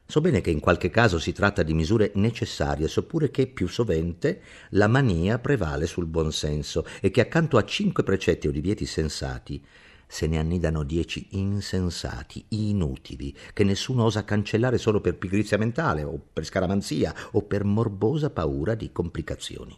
So 0.07 0.21
bene 0.21 0.41
che 0.41 0.51
in 0.51 0.61
qualche 0.61 0.91
caso 0.91 1.19
si 1.19 1.33
tratta 1.33 1.63
di 1.63 1.73
misure 1.73 2.13
necessarie, 2.15 2.89
seppure 2.89 3.31
che 3.31 3.47
più 3.47 3.67
sovente 3.67 4.43
la 4.71 4.87
mania 4.87 5.39
prevale 5.39 5.87
sul 5.87 6.07
buonsenso 6.07 6.85
e 7.01 7.11
che 7.11 7.23
accanto 7.23 7.57
a 7.57 7.65
cinque 7.65 8.03
precetti 8.03 8.47
o 8.47 8.51
divieti 8.53 8.85
sensati 8.85 9.65
se 10.07 10.27
ne 10.27 10.39
annidano 10.39 10.83
dieci 10.85 11.29
insensati, 11.31 12.45
inutili, 12.51 13.35
che 13.53 13.65
nessuno 13.65 14.05
osa 14.05 14.25
cancellare 14.25 14.79
solo 14.79 15.01
per 15.01 15.17
pigrizia 15.17 15.59
mentale 15.59 16.05
o 16.05 16.21
per 16.33 16.45
scaramanzia 16.45 17.13
o 17.33 17.43
per 17.43 17.65
morbosa 17.65 18.31
paura 18.31 18.75
di 18.75 18.93
complicazioni. 18.93 19.77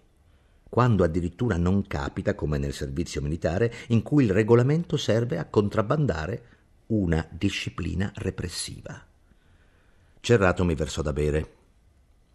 Quando 0.69 1.05
addirittura 1.05 1.57
non 1.57 1.87
capita, 1.87 2.35
come 2.35 2.59
nel 2.59 2.75
servizio 2.75 3.23
militare, 3.23 3.73
in 3.89 4.03
cui 4.03 4.25
il 4.25 4.33
regolamento 4.33 4.97
serve 4.97 5.39
a 5.39 5.47
contrabbandare 5.47 6.43
una 6.89 7.27
disciplina 7.31 8.13
repressiva. 8.17 9.06
Cerrato 10.27 10.65
mi 10.65 10.75
versò 10.75 11.03
da 11.03 11.13
bere. 11.13 11.55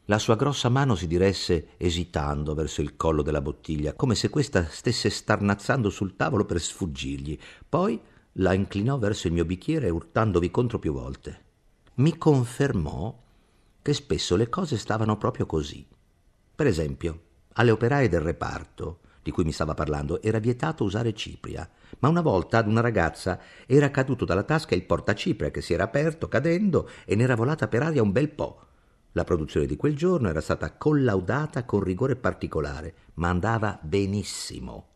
La 0.06 0.18
sua 0.18 0.38
grossa 0.38 0.70
mano 0.70 0.96
si 0.96 1.08
diresse 1.08 1.72
esitando 1.76 2.54
verso 2.54 2.80
il 2.80 2.96
collo 2.96 3.22
della 3.22 3.42
bottiglia, 3.42 3.96
come 3.96 4.16
se 4.16 4.30
questa 4.30 4.66
stesse 4.70 5.10
starnazzando 5.10 5.90
sul 5.90 6.16
tavolo 6.16 6.46
per 6.46 6.62
sfuggirgli. 6.62 7.38
Poi 7.68 8.00
la 8.36 8.54
inclinò 8.54 8.98
verso 8.98 9.28
il 9.28 9.34
mio 9.34 9.44
bicchiere 9.44 9.90
urtandovi 9.90 10.50
contro 10.50 10.80
più 10.80 10.94
volte. 10.94 11.44
Mi 11.96 12.18
confermò 12.18 13.14
che 13.82 13.94
spesso 13.94 14.38
le 14.38 14.48
cose 14.48 14.78
stavano 14.78 15.18
proprio 15.18 15.46
così. 15.46 15.86
Per 16.56 16.68
esempio, 16.68 17.22
alle 17.56 17.72
operaie 17.72 18.08
del 18.08 18.22
reparto, 18.22 19.00
di 19.22 19.32
cui 19.32 19.44
mi 19.44 19.52
stava 19.52 19.74
parlando, 19.74 20.22
era 20.22 20.40
vietato 20.40 20.84
usare 20.84 21.14
cipria, 21.14 21.70
ma 22.00 22.10
una 22.10 22.22
volta 22.22 22.58
ad 22.58 22.68
una 22.68 22.82
ragazza 22.82 23.40
era 23.66 23.92
caduto 23.92 24.26
dalla 24.26 24.44
tasca 24.44 24.76
il 24.76 24.84
portacipria 24.84 25.52
che 25.52 25.62
si 25.62 25.74
era 25.74 25.84
aperto 25.84 26.28
cadendo 26.28 26.90
e 27.06 27.16
ne 27.16 27.24
era 27.24 27.36
volata 27.36 27.68
per 27.68 27.84
aria 27.84 28.02
un 28.02 28.12
bel 28.12 28.30
po'. 28.30 28.66
La 29.14 29.24
produzione 29.24 29.66
di 29.66 29.76
quel 29.76 29.96
giorno 29.96 30.30
era 30.30 30.42
stata 30.42 30.74
collaudata 30.74 31.66
con 31.66 31.84
rigore 31.84 32.16
particolare, 32.16 32.94
ma 33.16 33.30
andava 33.30 33.78
benissimo. 33.82 34.88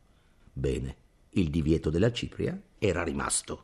Bene, 0.54 0.96
il 1.32 1.50
divieto 1.50 1.90
della 1.90 2.12
cipria 2.12 2.58
era 2.80 3.04
rimasto. 3.04 3.64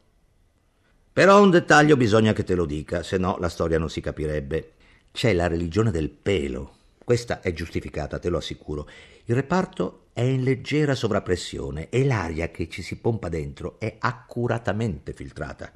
Però 1.14 1.42
un 1.42 1.50
dettaglio 1.50 1.96
bisogna 1.96 2.34
che 2.34 2.44
te 2.44 2.56
lo 2.56 2.66
dica, 2.66 3.02
se 3.02 3.18
no 3.18 3.38
la 3.40 3.50
storia 3.50 3.80
non 3.80 3.90
si 3.90 4.02
capirebbe. 4.02 4.74
C'è 5.12 5.34
la 5.34 5.48
religione 5.48 5.92
del 5.92 6.10
pelo. 6.10 6.76
Questa 7.04 7.42
è 7.42 7.52
giustificata, 7.54 8.20
te 8.20 8.30
lo 8.30 8.38
assicuro. 8.38 8.88
Il 9.32 9.38
reparto 9.38 10.08
è 10.12 10.24
in 10.24 10.44
leggera 10.44 10.94
sovrappressione 10.94 11.88
e 11.88 12.04
l'aria 12.04 12.52
che 12.52 12.68
ci 12.68 12.82
si 12.82 12.98
pompa 12.98 13.30
dentro 13.30 13.80
è 13.80 13.96
accuratamente 13.98 15.14
filtrata. 15.14 15.72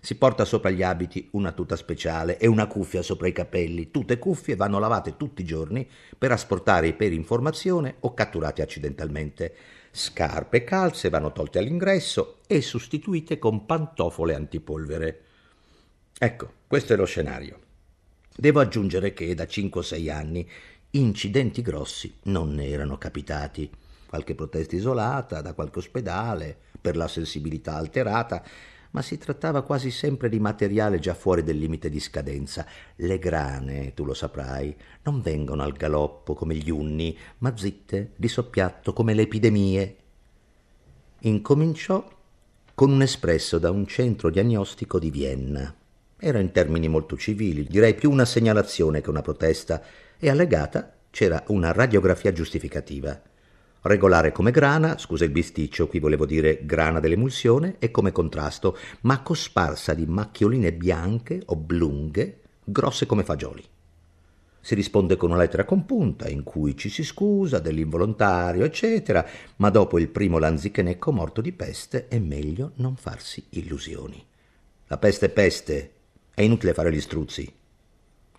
Si 0.00 0.14
porta 0.14 0.46
sopra 0.46 0.70
gli 0.70 0.82
abiti 0.82 1.28
una 1.32 1.52
tuta 1.52 1.76
speciale 1.76 2.38
e 2.38 2.46
una 2.46 2.66
cuffia 2.66 3.02
sopra 3.02 3.26
i 3.26 3.32
capelli. 3.32 3.90
Tutte 3.90 4.18
cuffie 4.18 4.56
vanno 4.56 4.78
lavate 4.78 5.18
tutti 5.18 5.42
i 5.42 5.44
giorni 5.44 5.86
per 6.16 6.32
asportare 6.32 6.86
i 6.86 6.94
peli 6.94 7.16
in 7.16 7.24
formazione 7.24 7.96
o 8.00 8.14
catturati 8.14 8.62
accidentalmente. 8.62 9.54
Scarpe 9.90 10.56
e 10.56 10.64
calze 10.64 11.10
vanno 11.10 11.32
tolte 11.32 11.58
all'ingresso 11.58 12.38
e 12.46 12.62
sostituite 12.62 13.38
con 13.38 13.66
pantofole 13.66 14.34
antipolvere. 14.34 15.20
Ecco, 16.18 16.52
questo 16.66 16.94
è 16.94 16.96
lo 16.96 17.04
scenario. 17.04 17.58
Devo 18.34 18.60
aggiungere 18.60 19.12
che 19.12 19.34
da 19.34 19.46
5 19.46 19.80
o 19.80 19.82
6 19.84 20.08
anni 20.08 20.48
incidenti 20.92 21.62
grossi 21.62 22.12
non 22.24 22.54
ne 22.54 22.68
erano 22.68 22.98
capitati. 22.98 23.70
Qualche 24.06 24.34
protesta 24.34 24.74
isolata 24.74 25.40
da 25.40 25.52
qualche 25.52 25.78
ospedale 25.78 26.56
per 26.80 26.96
la 26.96 27.06
sensibilità 27.06 27.76
alterata 27.76 28.42
ma 28.92 29.02
si 29.02 29.18
trattava 29.18 29.62
quasi 29.62 29.90
sempre 29.90 30.28
di 30.28 30.40
materiale 30.40 30.98
già 30.98 31.14
fuori 31.14 31.42
del 31.42 31.58
limite 31.58 31.88
di 31.88 32.00
scadenza. 32.00 32.66
Le 32.96 33.18
grane, 33.18 33.94
tu 33.94 34.04
lo 34.04 34.14
saprai, 34.14 34.74
non 35.04 35.20
vengono 35.20 35.62
al 35.62 35.72
galoppo 35.72 36.34
come 36.34 36.54
gli 36.56 36.70
unni, 36.70 37.16
ma 37.38 37.56
zitte, 37.56 38.12
di 38.16 38.28
soppiatto 38.28 38.92
come 38.92 39.14
le 39.14 39.22
epidemie. 39.22 39.96
Incominciò 41.20 42.04
con 42.74 42.90
un 42.90 43.02
espresso 43.02 43.58
da 43.58 43.70
un 43.70 43.86
centro 43.86 44.30
diagnostico 44.30 44.98
di 44.98 45.10
Vienna. 45.10 45.72
Era 46.18 46.38
in 46.38 46.50
termini 46.50 46.88
molto 46.88 47.16
civili, 47.16 47.64
direi 47.64 47.94
più 47.94 48.10
una 48.10 48.24
segnalazione 48.24 49.00
che 49.00 49.10
una 49.10 49.22
protesta, 49.22 49.82
e 50.20 50.30
allegata 50.30 50.94
c'era 51.10 51.42
una 51.48 51.72
radiografia 51.72 52.32
giustificativa 52.32 53.20
regolare 53.82 54.32
come 54.32 54.50
grana, 54.50 54.98
scusa 54.98 55.24
il 55.24 55.30
bisticcio, 55.30 55.86
qui 55.86 55.98
volevo 55.98 56.26
dire 56.26 56.64
grana 56.64 57.00
dell'emulsione, 57.00 57.76
e 57.78 57.90
come 57.90 58.12
contrasto, 58.12 58.76
ma 59.02 59.22
cosparsa 59.22 59.94
di 59.94 60.06
macchioline 60.06 60.72
bianche, 60.72 61.40
oblunghe, 61.46 62.40
grosse 62.64 63.06
come 63.06 63.24
fagioli. 63.24 63.64
Si 64.62 64.74
risponde 64.74 65.16
con 65.16 65.30
una 65.30 65.38
lettera 65.38 65.64
compunta 65.64 66.28
in 66.28 66.42
cui 66.42 66.76
ci 66.76 66.90
si 66.90 67.02
scusa 67.02 67.58
dell'involontario, 67.58 68.64
eccetera, 68.64 69.26
ma 69.56 69.70
dopo 69.70 69.98
il 69.98 70.08
primo 70.08 70.38
lanzichenecco 70.38 71.12
morto 71.12 71.40
di 71.40 71.52
peste 71.52 72.08
è 72.08 72.18
meglio 72.18 72.72
non 72.76 72.96
farsi 72.96 73.42
illusioni. 73.50 74.22
La 74.88 74.98
peste 74.98 75.26
è 75.26 75.30
peste, 75.30 75.92
è 76.34 76.42
inutile 76.42 76.74
fare 76.74 76.92
gli 76.92 77.00
struzzi. 77.00 77.50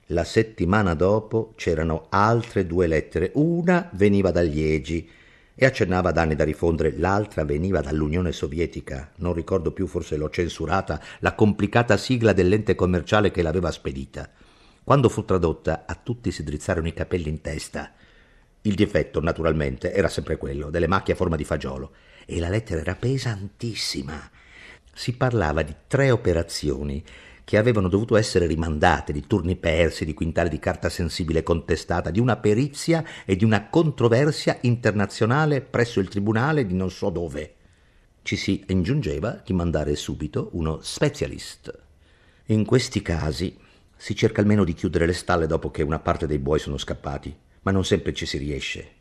La 0.07 0.23
settimana 0.23 0.93
dopo 0.93 1.53
c'erano 1.55 2.07
altre 2.09 2.65
due 2.65 2.87
lettere, 2.87 3.31
una 3.35 3.89
veniva 3.93 4.31
da 4.31 4.41
Liegi, 4.41 5.09
e 5.53 5.65
accennava 5.65 6.09
ad 6.09 6.17
anni 6.17 6.35
da 6.35 6.43
rifondere, 6.43 6.97
l'altra 6.97 7.43
veniva 7.45 7.81
dall'Unione 7.81 8.31
Sovietica, 8.31 9.11
non 9.17 9.33
ricordo 9.33 9.71
più, 9.71 9.85
forse 9.85 10.17
l'ho 10.17 10.29
censurata, 10.29 10.99
la 11.19 11.35
complicata 11.35 11.97
sigla 11.97 12.33
dell'ente 12.33 12.73
commerciale 12.73 13.31
che 13.31 13.41
l'aveva 13.41 13.69
spedita. 13.69 14.29
Quando 14.83 15.07
fu 15.07 15.23
tradotta, 15.23 15.83
a 15.85 15.93
tutti 15.93 16.31
si 16.31 16.43
drizzarono 16.43 16.87
i 16.87 16.93
capelli 16.93 17.29
in 17.29 17.41
testa. 17.41 17.93
Il 18.63 18.73
difetto, 18.73 19.21
naturalmente, 19.21 19.93
era 19.93 20.07
sempre 20.07 20.37
quello, 20.37 20.69
delle 20.69 20.87
macchie 20.87 21.13
a 21.13 21.17
forma 21.17 21.35
di 21.35 21.43
fagiolo, 21.43 21.91
e 22.25 22.39
la 22.39 22.49
lettera 22.49 22.81
era 22.81 22.95
pesantissima. 22.95 24.29
Si 24.93 25.15
parlava 25.15 25.61
di 25.61 25.75
tre 25.87 26.11
operazioni 26.11 27.03
che 27.43 27.57
avevano 27.57 27.87
dovuto 27.87 28.15
essere 28.15 28.45
rimandate, 28.45 29.11
di 29.11 29.25
turni 29.27 29.55
persi, 29.55 30.05
di 30.05 30.13
quintali 30.13 30.49
di 30.49 30.59
carta 30.59 30.89
sensibile 30.89 31.43
contestata, 31.43 32.11
di 32.11 32.19
una 32.19 32.37
perizia 32.37 33.03
e 33.25 33.35
di 33.35 33.43
una 33.43 33.67
controversia 33.69 34.57
internazionale 34.61 35.61
presso 35.61 35.99
il 35.99 36.07
tribunale 36.07 36.65
di 36.65 36.73
non 36.73 36.89
so 36.91 37.09
dove. 37.09 37.55
Ci 38.21 38.35
si 38.35 38.63
ingiungeva 38.67 39.41
di 39.43 39.53
mandare 39.53 39.95
subito 39.95 40.49
uno 40.53 40.79
specialist. 40.81 41.77
In 42.45 42.65
questi 42.65 43.01
casi 43.01 43.57
si 43.95 44.15
cerca 44.15 44.41
almeno 44.41 44.63
di 44.63 44.73
chiudere 44.73 45.05
le 45.05 45.13
stalle 45.13 45.47
dopo 45.47 45.71
che 45.71 45.83
una 45.83 45.99
parte 45.99 46.27
dei 46.27 46.39
buoi 46.39 46.59
sono 46.59 46.77
scappati, 46.77 47.35
ma 47.61 47.71
non 47.71 47.83
sempre 47.83 48.13
ci 48.13 48.25
si 48.25 48.37
riesce. 48.37 48.91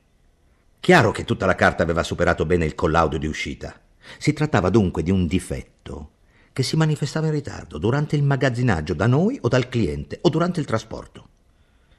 Chiaro 0.81 1.11
che 1.11 1.25
tutta 1.25 1.47
la 1.47 1.55
carta 1.55 1.83
aveva 1.83 2.03
superato 2.03 2.47
bene 2.47 2.65
il 2.65 2.75
collaudo 2.75 3.19
di 3.19 3.27
uscita. 3.27 3.79
Si 4.19 4.33
trattava 4.33 4.71
dunque 4.71 5.03
di 5.03 5.11
un 5.11 5.27
difetto 5.27 6.19
che 6.53 6.63
si 6.63 6.77
manifestava 6.77 7.27
in 7.27 7.33
ritardo 7.33 7.79
durante 7.79 8.17
il 8.17 8.23
magazzinaggio 8.23 8.95
da 8.95 9.07
noi 9.07 9.39
o 9.41 9.49
dal 9.49 9.69
cliente 9.69 10.19
o 10.23 10.29
durante 10.29 10.61
il 10.61 10.67
trasporto. 10.67 11.29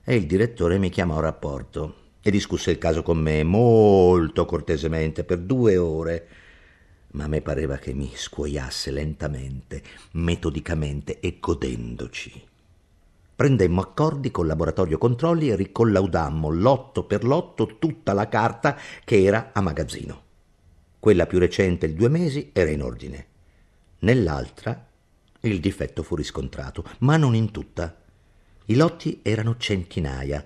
e 0.03 0.15
il 0.15 0.25
direttore 0.25 0.79
mi 0.79 0.89
chiamò 0.89 1.17
a 1.17 1.21
rapporto 1.21 1.95
e 2.21 2.31
discusse 2.31 2.71
il 2.71 2.79
caso 2.79 3.03
con 3.03 3.17
me 3.17 3.43
molto 3.43 4.45
cortesemente 4.45 5.23
per 5.23 5.39
due 5.39 5.77
ore 5.77 6.27
ma 7.11 7.25
a 7.25 7.27
me 7.27 7.41
pareva 7.41 7.77
che 7.77 7.93
mi 7.93 8.11
scuoiasse 8.13 8.91
lentamente, 8.91 9.83
metodicamente 10.11 11.19
e 11.19 11.37
godendoci. 11.39 12.47
Prendemmo 13.35 13.81
accordi 13.81 14.31
col 14.31 14.47
laboratorio 14.47 14.97
controlli 14.97 15.49
e 15.49 15.55
ricollaudammo 15.55 16.49
lotto 16.49 17.03
per 17.05 17.23
lotto 17.23 17.77
tutta 17.79 18.13
la 18.13 18.29
carta 18.29 18.77
che 19.03 19.23
era 19.23 19.49
a 19.51 19.61
magazzino. 19.61 20.21
Quella 20.99 21.25
più 21.25 21.39
recente, 21.39 21.87
il 21.87 21.95
due 21.95 22.09
mesi, 22.09 22.51
era 22.53 22.69
in 22.69 22.83
ordine. 22.83 23.25
Nell'altra 24.03 24.87
il 25.41 25.59
difetto 25.59 26.01
fu 26.03 26.15
riscontrato, 26.15 26.83
ma 26.99 27.17
non 27.17 27.35
in 27.35 27.51
tutta. 27.51 27.95
I 28.65 28.75
lotti 28.75 29.19
erano 29.21 29.57
centinaia 29.57 30.43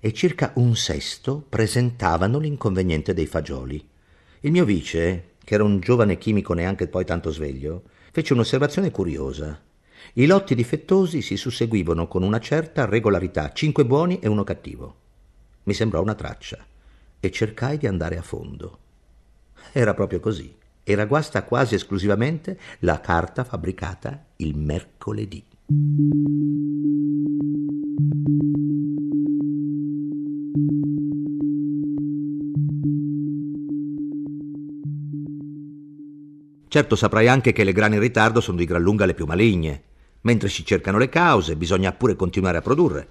e 0.00 0.12
circa 0.12 0.52
un 0.56 0.76
sesto 0.76 1.44
presentavano 1.48 2.38
l'inconveniente 2.38 3.14
dei 3.14 3.26
fagioli. 3.26 3.86
Il 4.40 4.50
mio 4.50 4.64
vice, 4.64 5.30
che 5.42 5.54
era 5.54 5.64
un 5.64 5.80
giovane 5.80 6.18
chimico 6.18 6.52
neanche 6.52 6.86
poi 6.86 7.04
tanto 7.04 7.30
sveglio, 7.30 7.84
fece 8.12 8.34
un'osservazione 8.34 8.90
curiosa. 8.90 9.58
I 10.14 10.26
lotti 10.26 10.54
difettosi 10.54 11.22
si 11.22 11.36
susseguivano 11.36 12.08
con 12.08 12.22
una 12.22 12.40
certa 12.40 12.84
regolarità, 12.84 13.52
cinque 13.52 13.86
buoni 13.86 14.18
e 14.18 14.28
uno 14.28 14.44
cattivo. 14.44 14.96
Mi 15.64 15.74
sembrò 15.74 16.02
una 16.02 16.14
traccia 16.14 16.64
e 17.20 17.30
cercai 17.30 17.78
di 17.78 17.86
andare 17.86 18.18
a 18.18 18.22
fondo. 18.22 18.78
Era 19.72 19.94
proprio 19.94 20.20
così. 20.20 20.54
Era 20.90 21.04
guasta 21.04 21.42
quasi 21.42 21.74
esclusivamente 21.74 22.58
la 22.78 22.98
carta 22.98 23.44
fabbricata 23.44 24.28
il 24.36 24.56
mercoledì. 24.56 25.44
Certo 36.68 36.96
saprai 36.96 37.28
anche 37.28 37.52
che 37.52 37.64
le 37.64 37.72
grane 37.72 37.96
in 37.96 38.00
ritardo 38.00 38.40
sono 38.40 38.56
di 38.56 38.64
gran 38.64 38.80
lunga 38.80 39.04
le 39.04 39.12
più 39.12 39.26
maligne. 39.26 39.82
Mentre 40.22 40.48
si 40.48 40.64
cercano 40.64 40.96
le 40.96 41.10
cause, 41.10 41.56
bisogna 41.56 41.92
pure 41.92 42.16
continuare 42.16 42.56
a 42.56 42.62
produrre. 42.62 43.08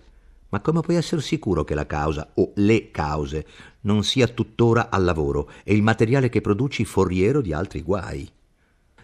Ma 0.49 0.61
come 0.61 0.81
puoi 0.81 0.95
essere 0.95 1.21
sicuro 1.21 1.63
che 1.63 1.75
la 1.75 1.85
causa 1.85 2.31
o 2.35 2.51
le 2.55 2.89
cause 2.91 3.45
non 3.81 4.03
sia 4.03 4.27
tuttora 4.27 4.89
al 4.89 5.03
lavoro 5.03 5.49
e 5.63 5.73
il 5.73 5.81
materiale 5.81 6.29
che 6.29 6.41
produci 6.41 6.85
foriero 6.85 7.41
di 7.41 7.51
altri 7.51 7.81
guai? 7.81 8.29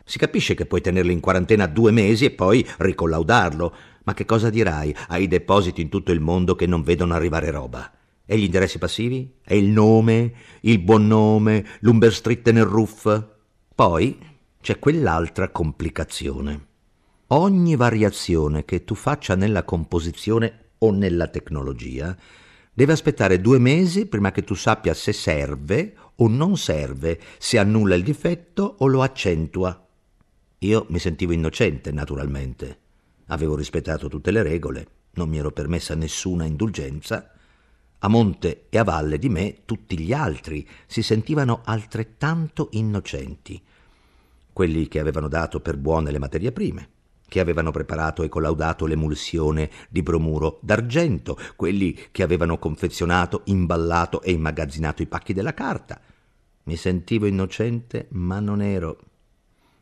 Si 0.06 0.18
capisce 0.18 0.54
che 0.54 0.66
puoi 0.66 0.82
tenerlo 0.82 1.12
in 1.12 1.20
quarantena 1.20 1.66
due 1.66 1.92
mesi 1.92 2.26
e 2.26 2.32
poi 2.32 2.66
ricollaudarlo, 2.78 3.76
ma 4.04 4.14
che 4.14 4.26
cosa 4.26 4.50
dirai 4.50 4.96
ai 5.10 5.28
depositi 5.28 5.82
in 5.82 5.90
tutto 5.90 6.12
il 6.12 6.20
mondo 6.20 6.56
che 6.56 6.66
non 6.66 6.82
vedono 6.82 7.14
arrivare 7.14 7.52
roba? 7.52 7.92
E 8.26 8.38
gli 8.38 8.44
interessi 8.44 8.78
passivi? 8.78 9.36
E 9.44 9.58
il 9.58 9.68
nome? 9.68 10.34
Il 10.62 10.80
buon 10.80 11.08
nome? 11.08 11.66
L'Umber 11.82 12.14
nel 12.46 12.66
Ruff? 12.66 13.24
Poi 13.76 14.18
c'è 14.62 14.80
quell'altra 14.80 15.50
complicazione. 15.50 16.68
Ogni 17.28 17.76
variazione 17.76 18.64
che 18.64 18.84
tu 18.86 18.96
faccia 18.96 19.36
nella 19.36 19.64
composizione 19.64 20.72
o 20.84 20.92
nella 20.92 21.28
tecnologia 21.28 22.16
deve 22.74 22.94
aspettare 22.94 23.42
due 23.42 23.60
mesi 23.60 24.06
prima 24.06 24.32
che 24.32 24.44
tu 24.44 24.54
sappia 24.56 24.94
se 24.94 25.13
serve 25.13 25.96
o 26.16 26.28
non 26.28 26.58
serve, 26.58 27.20
se 27.38 27.58
annulla 27.58 27.96
il 27.96 28.04
difetto 28.04 28.75
o 28.80 28.88
lo 28.88 29.02
accentua. 29.02 29.88
Io 30.60 30.86
mi 30.90 31.00
sentivo 31.00 31.34
innocente, 31.34 31.92
naturalmente. 31.92 32.80
Avevo 33.28 33.56
rispettato 33.56 34.08
tutte 34.08 34.32
le 34.32 34.44
regole, 34.44 34.88
non 35.13 35.30
mi 35.30 35.38
ero 35.38 35.52
permessa 35.52 35.96
nessuna 35.96 36.46
indulgenza. 36.46 37.32
A 38.00 38.08
monte 38.08 38.66
e 38.70 38.77
a 38.77 38.84
valle 38.84 39.18
di 39.18 39.29
me 39.29 39.60
tutti 39.66 39.98
gli 40.00 40.14
altri 40.14 40.68
si 40.88 41.01
sentivano 41.01 41.62
altrettanto 41.64 42.70
innocenti 42.72 43.62
quelli 44.53 44.88
che 44.88 45.00
avevano 45.00 45.27
dato 45.27 45.60
per 45.60 45.77
buone 45.77 46.12
le 46.12 46.20
materie 46.20 46.51
prime, 46.51 46.88
che 47.27 47.40
avevano 47.40 47.72
preparato 47.72 48.24
e 48.24 48.29
collaudato 48.29 48.86
l'emulsione 48.86 49.70
di 49.90 50.03
bromuro 50.03 50.59
d'argento, 50.62 51.38
quelli 51.55 51.98
che 52.12 52.24
avevano 52.24 52.59
confezionato, 52.59 53.42
imballato 53.46 54.22
e 54.22 54.31
immagazzinato 54.31 55.01
i 55.01 55.07
pacchi 55.07 55.33
della 55.33 55.53
carta. 55.53 56.00
Mi 56.64 56.75
sentivo 56.75 57.25
innocente, 57.25 58.07
ma 58.12 58.40
non 58.40 58.62
ero. 58.62 59.00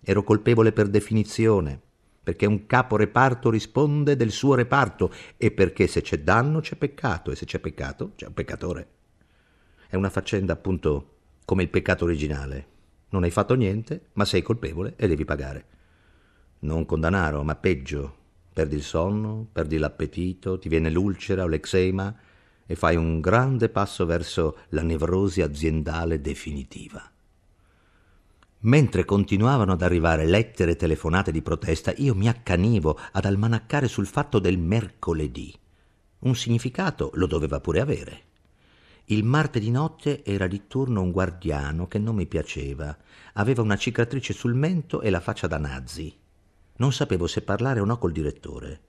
Ero 0.01 0.23
colpevole 0.23 0.71
per 0.71 0.88
definizione, 0.88 1.80
perché 2.23 2.45
un 2.45 2.65
capo 2.65 2.95
reparto 2.95 3.49
risponde 3.49 4.15
del 4.15 4.32
suo 4.32 4.56
reparto 4.56 5.12
e 5.38 5.51
perché 5.51 5.88
se 5.88 6.01
c'è 6.01 6.19
danno 6.19 6.60
c'è 6.60 6.75
peccato 6.75 7.32
e 7.32 7.36
se 7.36 7.45
c'è 7.45 7.60
peccato 7.60 8.13
c'è 8.15 8.27
un 8.27 8.34
peccatore. 8.34 8.88
È 9.88 9.95
una 9.95 10.10
faccenda 10.10 10.54
appunto 10.54 11.17
come 11.45 11.63
il 11.63 11.69
peccato 11.69 12.06
originale, 12.06 12.67
non 13.10 13.23
hai 13.23 13.32
fatto 13.32 13.56
niente, 13.56 14.08
ma 14.13 14.23
sei 14.23 14.41
colpevole 14.41 14.93
e 14.95 15.08
devi 15.08 15.25
pagare. 15.25 15.65
Non 16.62 16.86
con 16.86 17.00
denaro, 17.00 17.43
ma 17.43 17.56
peggio. 17.56 18.17
Perdi 18.54 18.76
il 18.76 18.84
sonno, 18.84 19.47
perdi 19.52 19.78
l'appetito, 19.78 20.60
ti 20.60 20.69
viene 20.69 20.89
l'ulcera 20.89 21.43
o 21.43 21.47
l'eczema 21.47 22.13
e 22.65 22.76
fai 22.76 22.95
un 22.95 23.19
grande 23.19 23.69
passo 23.69 24.06
verso 24.06 24.60
la 24.69 24.82
nevrosi 24.82 25.41
aziendale 25.41 26.21
definitiva. 26.21 27.10
Mentre 28.63 29.06
continuavano 29.06 29.71
ad 29.71 29.82
arrivare 29.82 30.26
lettere 30.26 30.71
e 30.71 30.76
telefonate 30.76 31.32
di 31.32 31.41
protesta, 31.41 31.93
io 31.97 32.13
mi 32.13 32.28
accanivo 32.28 33.00
ad 33.12 33.26
almanaccare 33.26 33.88
sul 33.88 34.06
fatto 34.06 34.38
del 34.38 34.60
mercoledì. 34.60 35.52
Un 36.19 36.36
significato 36.36 37.10
lo 37.15 37.26
doveva 37.26 37.60
pure 37.60 37.80
avere. 37.80 38.21
Il 39.06 39.24
martedì 39.24 39.71
notte 39.71 40.24
era 40.24 40.45
di 40.45 40.67
turno 40.67 41.02
un 41.02 41.12
guardiano 41.12 41.88
che 41.88 41.97
non 41.97 42.15
mi 42.15 42.28
piaceva. 42.28 42.95
Aveva 43.34 43.63
una 43.63 43.78
cicatrice 43.78 44.34
sul 44.34 44.54
mento 44.54 45.02
e 45.02 45.10
la 45.10 45.19
faccia 45.19 45.47
da 45.47 45.58
nazi. 45.58 46.20
Non 46.82 46.91
sapevo 46.91 47.28
se 47.28 47.44
parlare 47.44 47.80
o 47.80 47.86
no 47.86 48.00
col 48.00 48.12
direttore. 48.12 48.80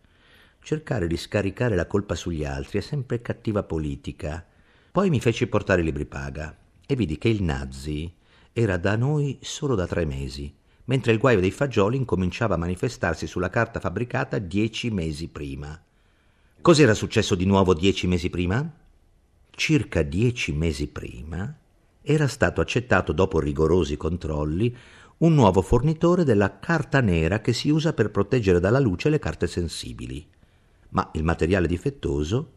Cercare 0.63 1.07
di 1.07 1.19
scaricare 1.19 1.77
la 1.77 1.87
colpa 1.87 2.15
sugli 2.15 2.43
altri 2.43 2.79
è 2.79 2.81
sempre 2.81 3.21
cattiva 3.21 3.65
politica. 3.65 4.47
Poi 4.91 5.11
mi 5.11 5.21
feci 5.21 5.47
portare 5.47 5.83
i 5.83 5.85
libri 5.85 6.07
paga 6.07 6.57
e 6.87 6.97
vidi 6.97 7.19
che 7.19 7.29
il 7.29 7.43
nazi 7.43 8.11
era 8.51 8.79
da 8.79 8.97
noi 8.97 9.39
solo 9.43 9.75
da 9.75 9.87
tre 9.87 10.07
mesi, 10.07 10.51
mentre 10.85 11.13
il 11.13 11.19
guaio 11.19 11.41
dei 11.41 11.51
fagioli 11.51 11.99
incominciava 11.99 12.55
a 12.55 12.59
manifestarsi 12.59 13.27
sulla 13.27 13.51
carta 13.51 13.79
fabbricata 13.79 14.39
dieci 14.39 14.91
mesi 14.91 15.29
prima. 15.29 15.79
Cos'era 16.63 16.95
successo 16.95 17.35
di 17.35 17.45
nuovo 17.45 17.75
dieci 17.75 18.07
mesi 18.07 18.31
prima? 18.31 18.81
circa 19.55 20.01
dieci 20.01 20.55
mesi 20.55 20.87
prima, 20.87 21.55
era 22.01 22.27
stato 22.27 22.61
accettato 22.61 23.13
dopo 23.13 23.39
rigorosi 23.39 23.97
controlli 23.97 24.75
un 25.23 25.35
nuovo 25.35 25.63
fornitore 25.63 26.25
della 26.25 26.59
carta 26.59 27.01
nera 27.01 27.41
che 27.41 27.53
si 27.53 27.71
usa 27.71 27.93
per 27.93 28.11
proteggere 28.11 28.59
dalla 28.59 28.81
luce 28.81 29.09
le 29.09 29.21
carte 29.21 29.47
sensibili. 29.47 30.27
Ma 30.91 31.11
il 31.13 31.23
materiale 31.23 31.69
difettoso 31.69 32.55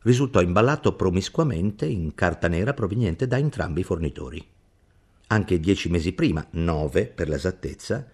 risultò 0.00 0.40
imballato 0.40 0.94
promiscuamente 0.94 1.84
in 1.84 2.14
carta 2.14 2.48
nera 2.48 2.72
proveniente 2.72 3.26
da 3.26 3.36
entrambi 3.36 3.80
i 3.80 3.84
fornitori. 3.84 4.42
Anche 5.26 5.60
dieci 5.60 5.90
mesi 5.90 6.12
prima, 6.12 6.46
nove 6.52 7.06
per 7.06 7.28
l'esattezza, 7.28 8.06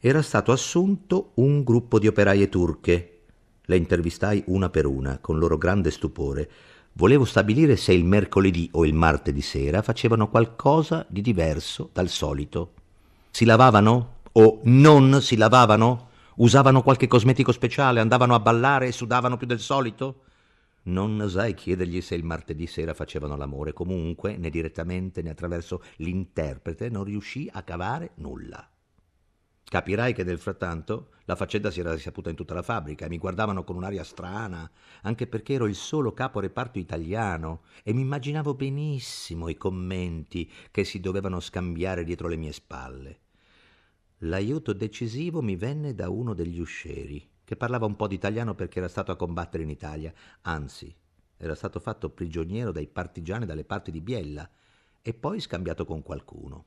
era 0.00 0.22
stato 0.22 0.50
assunto 0.50 1.32
un 1.34 1.62
gruppo 1.62 1.98
di 1.98 2.06
operaie 2.06 2.48
turche. 2.48 3.20
Le 3.66 3.76
intervistai 3.76 4.44
una 4.46 4.70
per 4.70 4.86
una, 4.86 5.18
con 5.18 5.38
loro 5.38 5.58
grande 5.58 5.90
stupore, 5.90 6.50
Volevo 6.94 7.24
stabilire 7.24 7.76
se 7.76 7.94
il 7.94 8.04
mercoledì 8.04 8.68
o 8.72 8.84
il 8.84 8.92
martedì 8.92 9.40
sera 9.40 9.80
facevano 9.80 10.28
qualcosa 10.28 11.06
di 11.08 11.22
diverso 11.22 11.88
dal 11.90 12.10
solito. 12.10 12.74
Si 13.34 13.46
lavavano 13.46 14.16
o 14.32 14.60
non 14.64 15.22
si 15.22 15.38
lavavano? 15.38 16.10
Usavano 16.36 16.82
qualche 16.82 17.06
cosmetico 17.06 17.50
speciale, 17.50 17.98
andavano 17.98 18.34
a 18.34 18.40
ballare 18.40 18.88
e 18.88 18.92
sudavano 18.92 19.38
più 19.38 19.46
del 19.46 19.58
solito? 19.58 20.24
Non 20.82 21.18
osai 21.18 21.54
chiedergli 21.54 22.02
se 22.02 22.14
il 22.14 22.24
martedì 22.24 22.66
sera 22.66 22.92
facevano 22.92 23.34
l'amore, 23.34 23.72
comunque, 23.72 24.36
né 24.36 24.50
direttamente 24.50 25.22
né 25.22 25.30
attraverso 25.30 25.82
l'interprete, 25.96 26.90
non 26.90 27.04
riuscì 27.04 27.48
a 27.50 27.62
cavare 27.62 28.10
nulla. 28.16 28.68
Capirai 29.64 30.12
che 30.12 30.24
nel 30.24 30.38
frattanto 30.38 31.12
la 31.24 31.34
faccenda 31.34 31.70
si 31.70 31.80
era 31.80 31.94
risaputa 31.94 32.28
in 32.28 32.36
tutta 32.36 32.52
la 32.52 32.60
fabbrica 32.60 33.06
e 33.06 33.08
mi 33.08 33.16
guardavano 33.16 33.64
con 33.64 33.76
un'aria 33.76 34.04
strana, 34.04 34.70
anche 35.04 35.26
perché 35.26 35.54
ero 35.54 35.64
il 35.64 35.74
solo 35.74 36.12
capo 36.12 36.38
reparto 36.38 36.78
italiano 36.78 37.62
e 37.82 37.94
mi 37.94 38.02
immaginavo 38.02 38.52
benissimo 38.52 39.48
i 39.48 39.56
commenti 39.56 40.50
che 40.70 40.84
si 40.84 41.00
dovevano 41.00 41.40
scambiare 41.40 42.04
dietro 42.04 42.28
le 42.28 42.36
mie 42.36 42.52
spalle. 42.52 43.21
L'aiuto 44.24 44.72
decisivo 44.72 45.42
mi 45.42 45.56
venne 45.56 45.94
da 45.94 46.08
uno 46.08 46.32
degli 46.32 46.60
uscieri, 46.60 47.28
che 47.42 47.56
parlava 47.56 47.86
un 47.86 47.96
po' 47.96 48.06
di 48.06 48.14
italiano 48.14 48.54
perché 48.54 48.78
era 48.78 48.86
stato 48.86 49.10
a 49.10 49.16
combattere 49.16 49.64
in 49.64 49.70
Italia, 49.70 50.14
anzi, 50.42 50.94
era 51.36 51.56
stato 51.56 51.80
fatto 51.80 52.08
prigioniero 52.10 52.70
dai 52.70 52.86
partigiani 52.86 53.46
dalle 53.46 53.64
parti 53.64 53.90
di 53.90 54.00
Biella 54.00 54.48
e 55.02 55.12
poi 55.12 55.40
scambiato 55.40 55.84
con 55.84 56.02
qualcuno. 56.02 56.66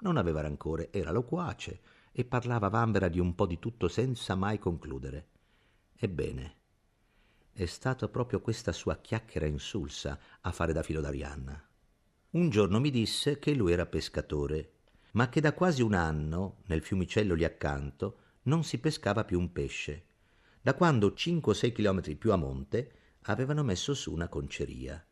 Non 0.00 0.16
aveva 0.16 0.42
rancore, 0.42 0.92
era 0.92 1.10
loquace 1.10 1.80
e 2.12 2.24
parlava 2.24 2.68
Vanvera 2.68 3.08
di 3.08 3.18
un 3.18 3.34
po' 3.34 3.46
di 3.46 3.58
tutto 3.58 3.88
senza 3.88 4.36
mai 4.36 4.60
concludere. 4.60 5.26
Ebbene, 5.96 6.56
è 7.52 7.66
stata 7.66 8.06
proprio 8.06 8.40
questa 8.40 8.70
sua 8.70 8.96
chiacchiera 8.98 9.46
insulsa 9.46 10.20
a 10.40 10.52
fare 10.52 10.72
da 10.72 10.84
filo 10.84 11.00
d'Arianna. 11.00 11.68
Un 12.30 12.48
giorno 12.48 12.78
mi 12.78 12.90
disse 12.90 13.40
che 13.40 13.54
lui 13.54 13.72
era 13.72 13.86
pescatore, 13.86 14.75
ma 15.16 15.30
che 15.30 15.40
da 15.40 15.54
quasi 15.54 15.80
un 15.80 15.94
anno, 15.94 16.58
nel 16.66 16.82
fiumicello 16.82 17.34
lì 17.34 17.44
accanto, 17.44 18.18
non 18.42 18.64
si 18.64 18.78
pescava 18.78 19.24
più 19.24 19.38
un 19.38 19.50
pesce, 19.50 20.04
da 20.60 20.74
quando 20.74 21.14
cinque 21.14 21.52
o 21.52 21.54
sei 21.54 21.72
chilometri 21.72 22.16
più 22.16 22.32
a 22.32 22.36
monte 22.36 22.92
avevano 23.22 23.62
messo 23.62 23.94
su 23.94 24.12
una 24.12 24.28
conceria. 24.28 25.02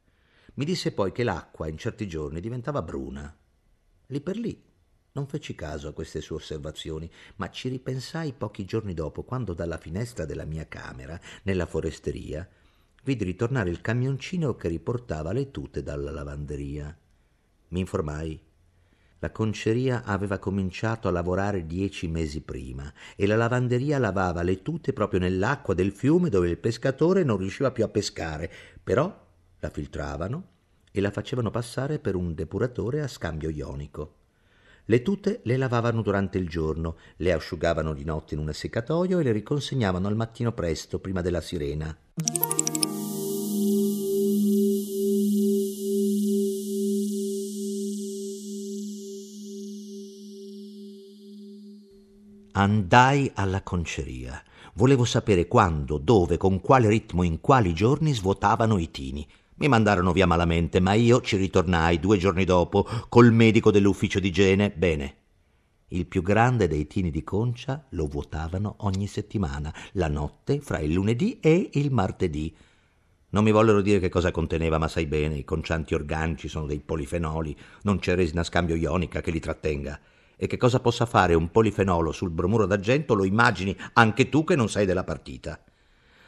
Mi 0.54 0.66
disse 0.66 0.92
poi 0.92 1.10
che 1.10 1.24
l'acqua 1.24 1.68
in 1.68 1.78
certi 1.78 2.06
giorni 2.06 2.40
diventava 2.40 2.82
bruna. 2.82 3.34
Lì 4.08 4.20
per 4.20 4.36
lì 4.36 4.62
non 5.12 5.26
feci 5.26 5.54
caso 5.54 5.88
a 5.88 5.92
queste 5.92 6.20
sue 6.20 6.36
osservazioni, 6.36 7.10
ma 7.36 7.48
ci 7.48 7.68
ripensai 7.68 8.34
pochi 8.34 8.64
giorni 8.64 8.92
dopo, 8.92 9.22
quando 9.22 9.54
dalla 9.54 9.78
finestra 9.78 10.26
della 10.26 10.44
mia 10.44 10.66
camera, 10.66 11.18
nella 11.44 11.66
foresteria, 11.66 12.46
vidi 13.04 13.24
ritornare 13.24 13.70
il 13.70 13.80
camioncino 13.80 14.54
che 14.56 14.68
riportava 14.68 15.32
le 15.32 15.50
tute 15.50 15.82
dalla 15.82 16.10
lavanderia. 16.10 16.94
Mi 17.68 17.80
informai. 17.80 18.52
La 19.20 19.30
conceria 19.30 20.02
aveva 20.04 20.38
cominciato 20.38 21.08
a 21.08 21.10
lavorare 21.10 21.66
dieci 21.66 22.08
mesi 22.08 22.42
prima 22.42 22.92
e 23.16 23.26
la 23.26 23.36
lavanderia 23.36 23.98
lavava 23.98 24.42
le 24.42 24.62
tute 24.62 24.92
proprio 24.92 25.20
nell'acqua 25.20 25.72
del 25.72 25.92
fiume 25.92 26.28
dove 26.28 26.48
il 26.48 26.58
pescatore 26.58 27.24
non 27.24 27.38
riusciva 27.38 27.70
più 27.70 27.84
a 27.84 27.88
pescare, 27.88 28.50
però 28.82 29.26
la 29.60 29.70
filtravano 29.70 30.48
e 30.90 31.00
la 31.00 31.10
facevano 31.10 31.50
passare 31.50 31.98
per 31.98 32.14
un 32.14 32.34
depuratore 32.34 33.00
a 33.00 33.08
scambio 33.08 33.48
ionico. 33.48 34.16
Le 34.86 35.00
tute 35.00 35.40
le 35.44 35.56
lavavano 35.56 36.02
durante 36.02 36.36
il 36.36 36.48
giorno, 36.48 36.98
le 37.16 37.32
asciugavano 37.32 37.94
di 37.94 38.04
notte 38.04 38.34
in 38.34 38.40
un 38.40 38.52
seccatoio 38.52 39.18
e 39.18 39.22
le 39.22 39.32
riconsegnavano 39.32 40.08
al 40.08 40.16
mattino 40.16 40.52
presto, 40.52 40.98
prima 40.98 41.22
della 41.22 41.40
sirena. 41.40 41.96
Andai 52.56 53.28
alla 53.34 53.62
conceria. 53.62 54.40
Volevo 54.74 55.04
sapere 55.04 55.48
quando, 55.48 55.98
dove, 55.98 56.36
con 56.36 56.60
quale 56.60 56.86
ritmo, 56.86 57.24
in 57.24 57.40
quali 57.40 57.74
giorni 57.74 58.14
svuotavano 58.14 58.78
i 58.78 58.92
tini. 58.92 59.26
Mi 59.56 59.66
mandarono 59.66 60.12
via 60.12 60.24
malamente, 60.24 60.78
ma 60.78 60.92
io 60.92 61.20
ci 61.20 61.36
ritornai 61.36 61.98
due 61.98 62.16
giorni 62.16 62.44
dopo 62.44 62.86
col 63.08 63.32
medico 63.32 63.72
dell'ufficio 63.72 64.20
d'igiene. 64.20 64.70
Bene. 64.70 65.16
Il 65.88 66.06
più 66.06 66.22
grande 66.22 66.68
dei 66.68 66.86
tini 66.86 67.10
di 67.10 67.24
concia 67.24 67.86
lo 67.90 68.06
vuotavano 68.06 68.76
ogni 68.82 69.08
settimana, 69.08 69.74
la 69.94 70.06
notte 70.06 70.60
fra 70.60 70.78
il 70.78 70.92
lunedì 70.92 71.40
e 71.40 71.70
il 71.72 71.90
martedì. 71.90 72.54
Non 73.30 73.42
mi 73.42 73.50
vollero 73.50 73.80
dire 73.80 73.98
che 73.98 74.08
cosa 74.08 74.30
conteneva, 74.30 74.78
ma 74.78 74.86
sai 74.86 75.06
bene, 75.06 75.34
i 75.34 75.44
concianti 75.44 75.92
organici 75.92 76.46
sono 76.46 76.66
dei 76.66 76.78
polifenoli, 76.78 77.56
non 77.82 77.98
c'è 77.98 78.14
resina 78.14 78.44
scambio 78.44 78.76
ionica 78.76 79.20
che 79.20 79.32
li 79.32 79.40
trattenga. 79.40 79.98
E 80.36 80.46
che 80.46 80.56
cosa 80.56 80.80
possa 80.80 81.06
fare 81.06 81.34
un 81.34 81.50
polifenolo 81.50 82.12
sul 82.12 82.30
bromuro 82.30 82.66
d'argento 82.66 83.14
lo 83.14 83.24
immagini 83.24 83.76
anche 83.94 84.28
tu 84.28 84.44
che 84.44 84.56
non 84.56 84.68
sei 84.68 84.86
della 84.86 85.04
partita 85.04 85.58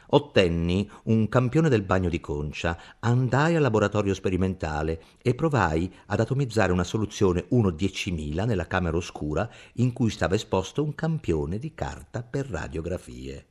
ottenni 0.09 0.89
un 1.05 1.27
campione 1.27 1.69
del 1.69 1.81
bagno 1.81 2.09
di 2.09 2.19
concia, 2.19 2.77
andai 2.99 3.55
al 3.55 3.61
laboratorio 3.61 4.13
sperimentale 4.13 5.01
e 5.21 5.33
provai 5.33 5.91
ad 6.07 6.19
atomizzare 6.19 6.71
una 6.71 6.83
soluzione 6.83 7.45
1 7.49 7.75
10000 7.75 8.45
nella 8.45 8.67
camera 8.67 8.97
oscura 8.97 9.49
in 9.73 9.93
cui 9.93 10.09
stava 10.09 10.35
esposto 10.35 10.83
un 10.83 10.95
campione 10.95 11.57
di 11.57 11.73
carta 11.73 12.23
per 12.23 12.49
radiografie. 12.49 13.45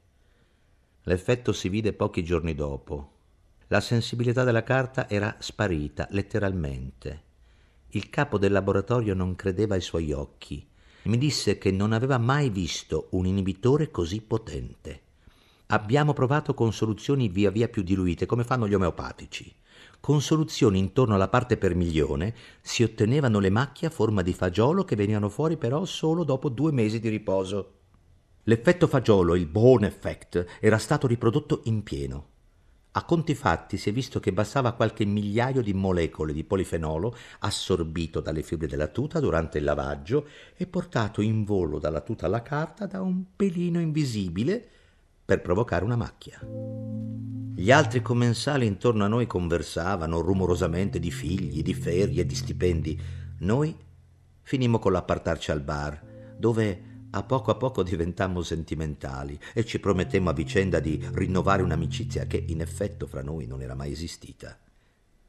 L'effetto 1.02 1.52
si 1.52 1.68
vide 1.68 1.92
pochi 1.92 2.24
giorni 2.24 2.54
dopo. 2.54 3.12
La 3.68 3.80
sensibilità 3.80 4.44
della 4.44 4.62
carta 4.62 5.08
era 5.08 5.34
sparita 5.38 6.06
letteralmente. 6.10 7.25
Il 7.96 8.10
capo 8.10 8.36
del 8.36 8.52
laboratorio 8.52 9.14
non 9.14 9.34
credeva 9.36 9.74
ai 9.74 9.80
suoi 9.80 10.12
occhi. 10.12 10.62
Mi 11.04 11.16
disse 11.16 11.56
che 11.56 11.70
non 11.70 11.92
aveva 11.92 12.18
mai 12.18 12.50
visto 12.50 13.06
un 13.12 13.24
inibitore 13.24 13.90
così 13.90 14.20
potente. 14.20 15.00
Abbiamo 15.68 16.12
provato 16.12 16.52
con 16.52 16.74
soluzioni 16.74 17.30
via 17.30 17.50
via 17.50 17.68
più 17.68 17.82
diluite, 17.82 18.26
come 18.26 18.44
fanno 18.44 18.68
gli 18.68 18.74
omeopatici. 18.74 19.50
Con 19.98 20.20
soluzioni 20.20 20.78
intorno 20.78 21.14
alla 21.14 21.28
parte 21.28 21.56
per 21.56 21.74
milione 21.74 22.34
si 22.60 22.82
ottenevano 22.82 23.38
le 23.38 23.48
macchie 23.48 23.88
a 23.88 23.90
forma 23.90 24.20
di 24.20 24.34
fagiolo 24.34 24.84
che 24.84 24.94
venivano 24.94 25.30
fuori 25.30 25.56
però 25.56 25.86
solo 25.86 26.22
dopo 26.22 26.50
due 26.50 26.72
mesi 26.72 27.00
di 27.00 27.08
riposo. 27.08 27.78
L'effetto 28.42 28.88
fagiolo, 28.88 29.34
il 29.34 29.46
bone 29.46 29.86
effect, 29.86 30.44
era 30.60 30.76
stato 30.76 31.06
riprodotto 31.06 31.62
in 31.64 31.82
pieno. 31.82 32.34
A 32.96 33.04
conti 33.04 33.34
fatti 33.34 33.76
si 33.76 33.90
è 33.90 33.92
visto 33.92 34.20
che 34.20 34.32
bastava 34.32 34.72
qualche 34.72 35.04
migliaio 35.04 35.60
di 35.60 35.74
molecole 35.74 36.32
di 36.32 36.44
polifenolo 36.44 37.14
assorbito 37.40 38.20
dalle 38.20 38.40
fibre 38.40 38.68
della 38.68 38.86
tuta 38.86 39.20
durante 39.20 39.58
il 39.58 39.64
lavaggio 39.64 40.26
e 40.56 40.66
portato 40.66 41.20
in 41.20 41.44
volo 41.44 41.78
dalla 41.78 42.00
tuta 42.00 42.24
alla 42.24 42.40
carta 42.40 42.86
da 42.86 43.02
un 43.02 43.22
pelino 43.36 43.80
invisibile 43.80 44.66
per 45.26 45.42
provocare 45.42 45.84
una 45.84 45.96
macchia. 45.96 46.40
Gli 47.54 47.70
altri 47.70 48.00
commensali 48.00 48.64
intorno 48.64 49.04
a 49.04 49.08
noi 49.08 49.26
conversavano 49.26 50.22
rumorosamente 50.22 50.98
di 50.98 51.10
figli, 51.10 51.62
di 51.62 51.74
ferie, 51.74 52.24
di 52.24 52.34
stipendi. 52.34 52.98
Noi 53.40 53.76
finimmo 54.40 54.78
con 54.78 54.92
l'appartarci 54.92 55.50
al 55.50 55.60
bar, 55.60 56.00
dove 56.38 56.95
a 57.10 57.22
poco 57.22 57.50
a 57.50 57.56
poco 57.56 57.82
diventammo 57.82 58.42
sentimentali 58.42 59.38
e 59.54 59.64
ci 59.64 59.78
promettemmo 59.78 60.30
a 60.30 60.34
vicenda 60.34 60.80
di 60.80 61.02
rinnovare 61.12 61.62
un'amicizia 61.62 62.26
che 62.26 62.42
in 62.46 62.60
effetto 62.60 63.06
fra 63.06 63.22
noi 63.22 63.46
non 63.46 63.62
era 63.62 63.74
mai 63.74 63.92
esistita. 63.92 64.58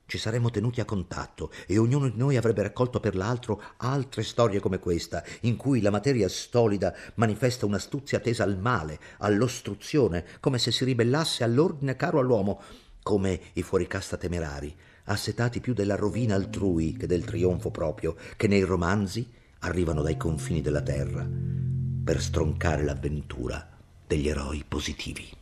Ci 0.06 0.18
saremmo 0.18 0.50
tenuti 0.50 0.80
a 0.80 0.86
contatto 0.86 1.52
e 1.66 1.78
ognuno 1.78 2.08
di 2.08 2.18
noi 2.18 2.38
avrebbe 2.38 2.64
raccolto 2.64 3.02
per 3.02 3.14
l'altro 3.14 3.62
altre 3.78 4.24
storie 4.24 4.62
come 4.62 4.80
questa, 4.80 5.22
in 5.42 5.58
cui 5.58 5.82
la 5.82 5.90
materia 5.90 6.30
stolida 6.30 6.96
manifesta 7.16 7.66
un'astuzia 7.66 8.20
tesa 8.20 8.44
al 8.44 8.58
male, 8.58 9.00
all'ostruzione, 9.18 10.26
come 10.40 10.60
se 10.60 10.72
si 10.72 10.86
ribellasse 10.86 11.44
all'ordine 11.44 11.98
caro 11.98 12.20
all'uomo, 12.20 12.62
come 13.04 13.40
i 13.54 13.64
fuoricasta 13.64 14.16
temerari, 14.16 14.74
assetati 15.06 15.60
più 15.60 15.74
della 15.74 15.96
rovina 15.96 16.36
altrui 16.36 16.94
che 16.94 17.06
del 17.06 17.26
trionfo 17.26 17.70
proprio, 17.70 18.16
che 18.38 18.48
nei 18.48 18.62
romanzi 18.62 19.30
arrivano 19.60 20.02
dai 20.02 20.16
confini 20.16 20.62
della 20.62 20.82
terra 20.82 21.67
per 22.08 22.22
stroncare 22.22 22.86
l'avventura 22.86 23.68
degli 24.08 24.30
eroi 24.30 24.64
positivi. 24.66 25.37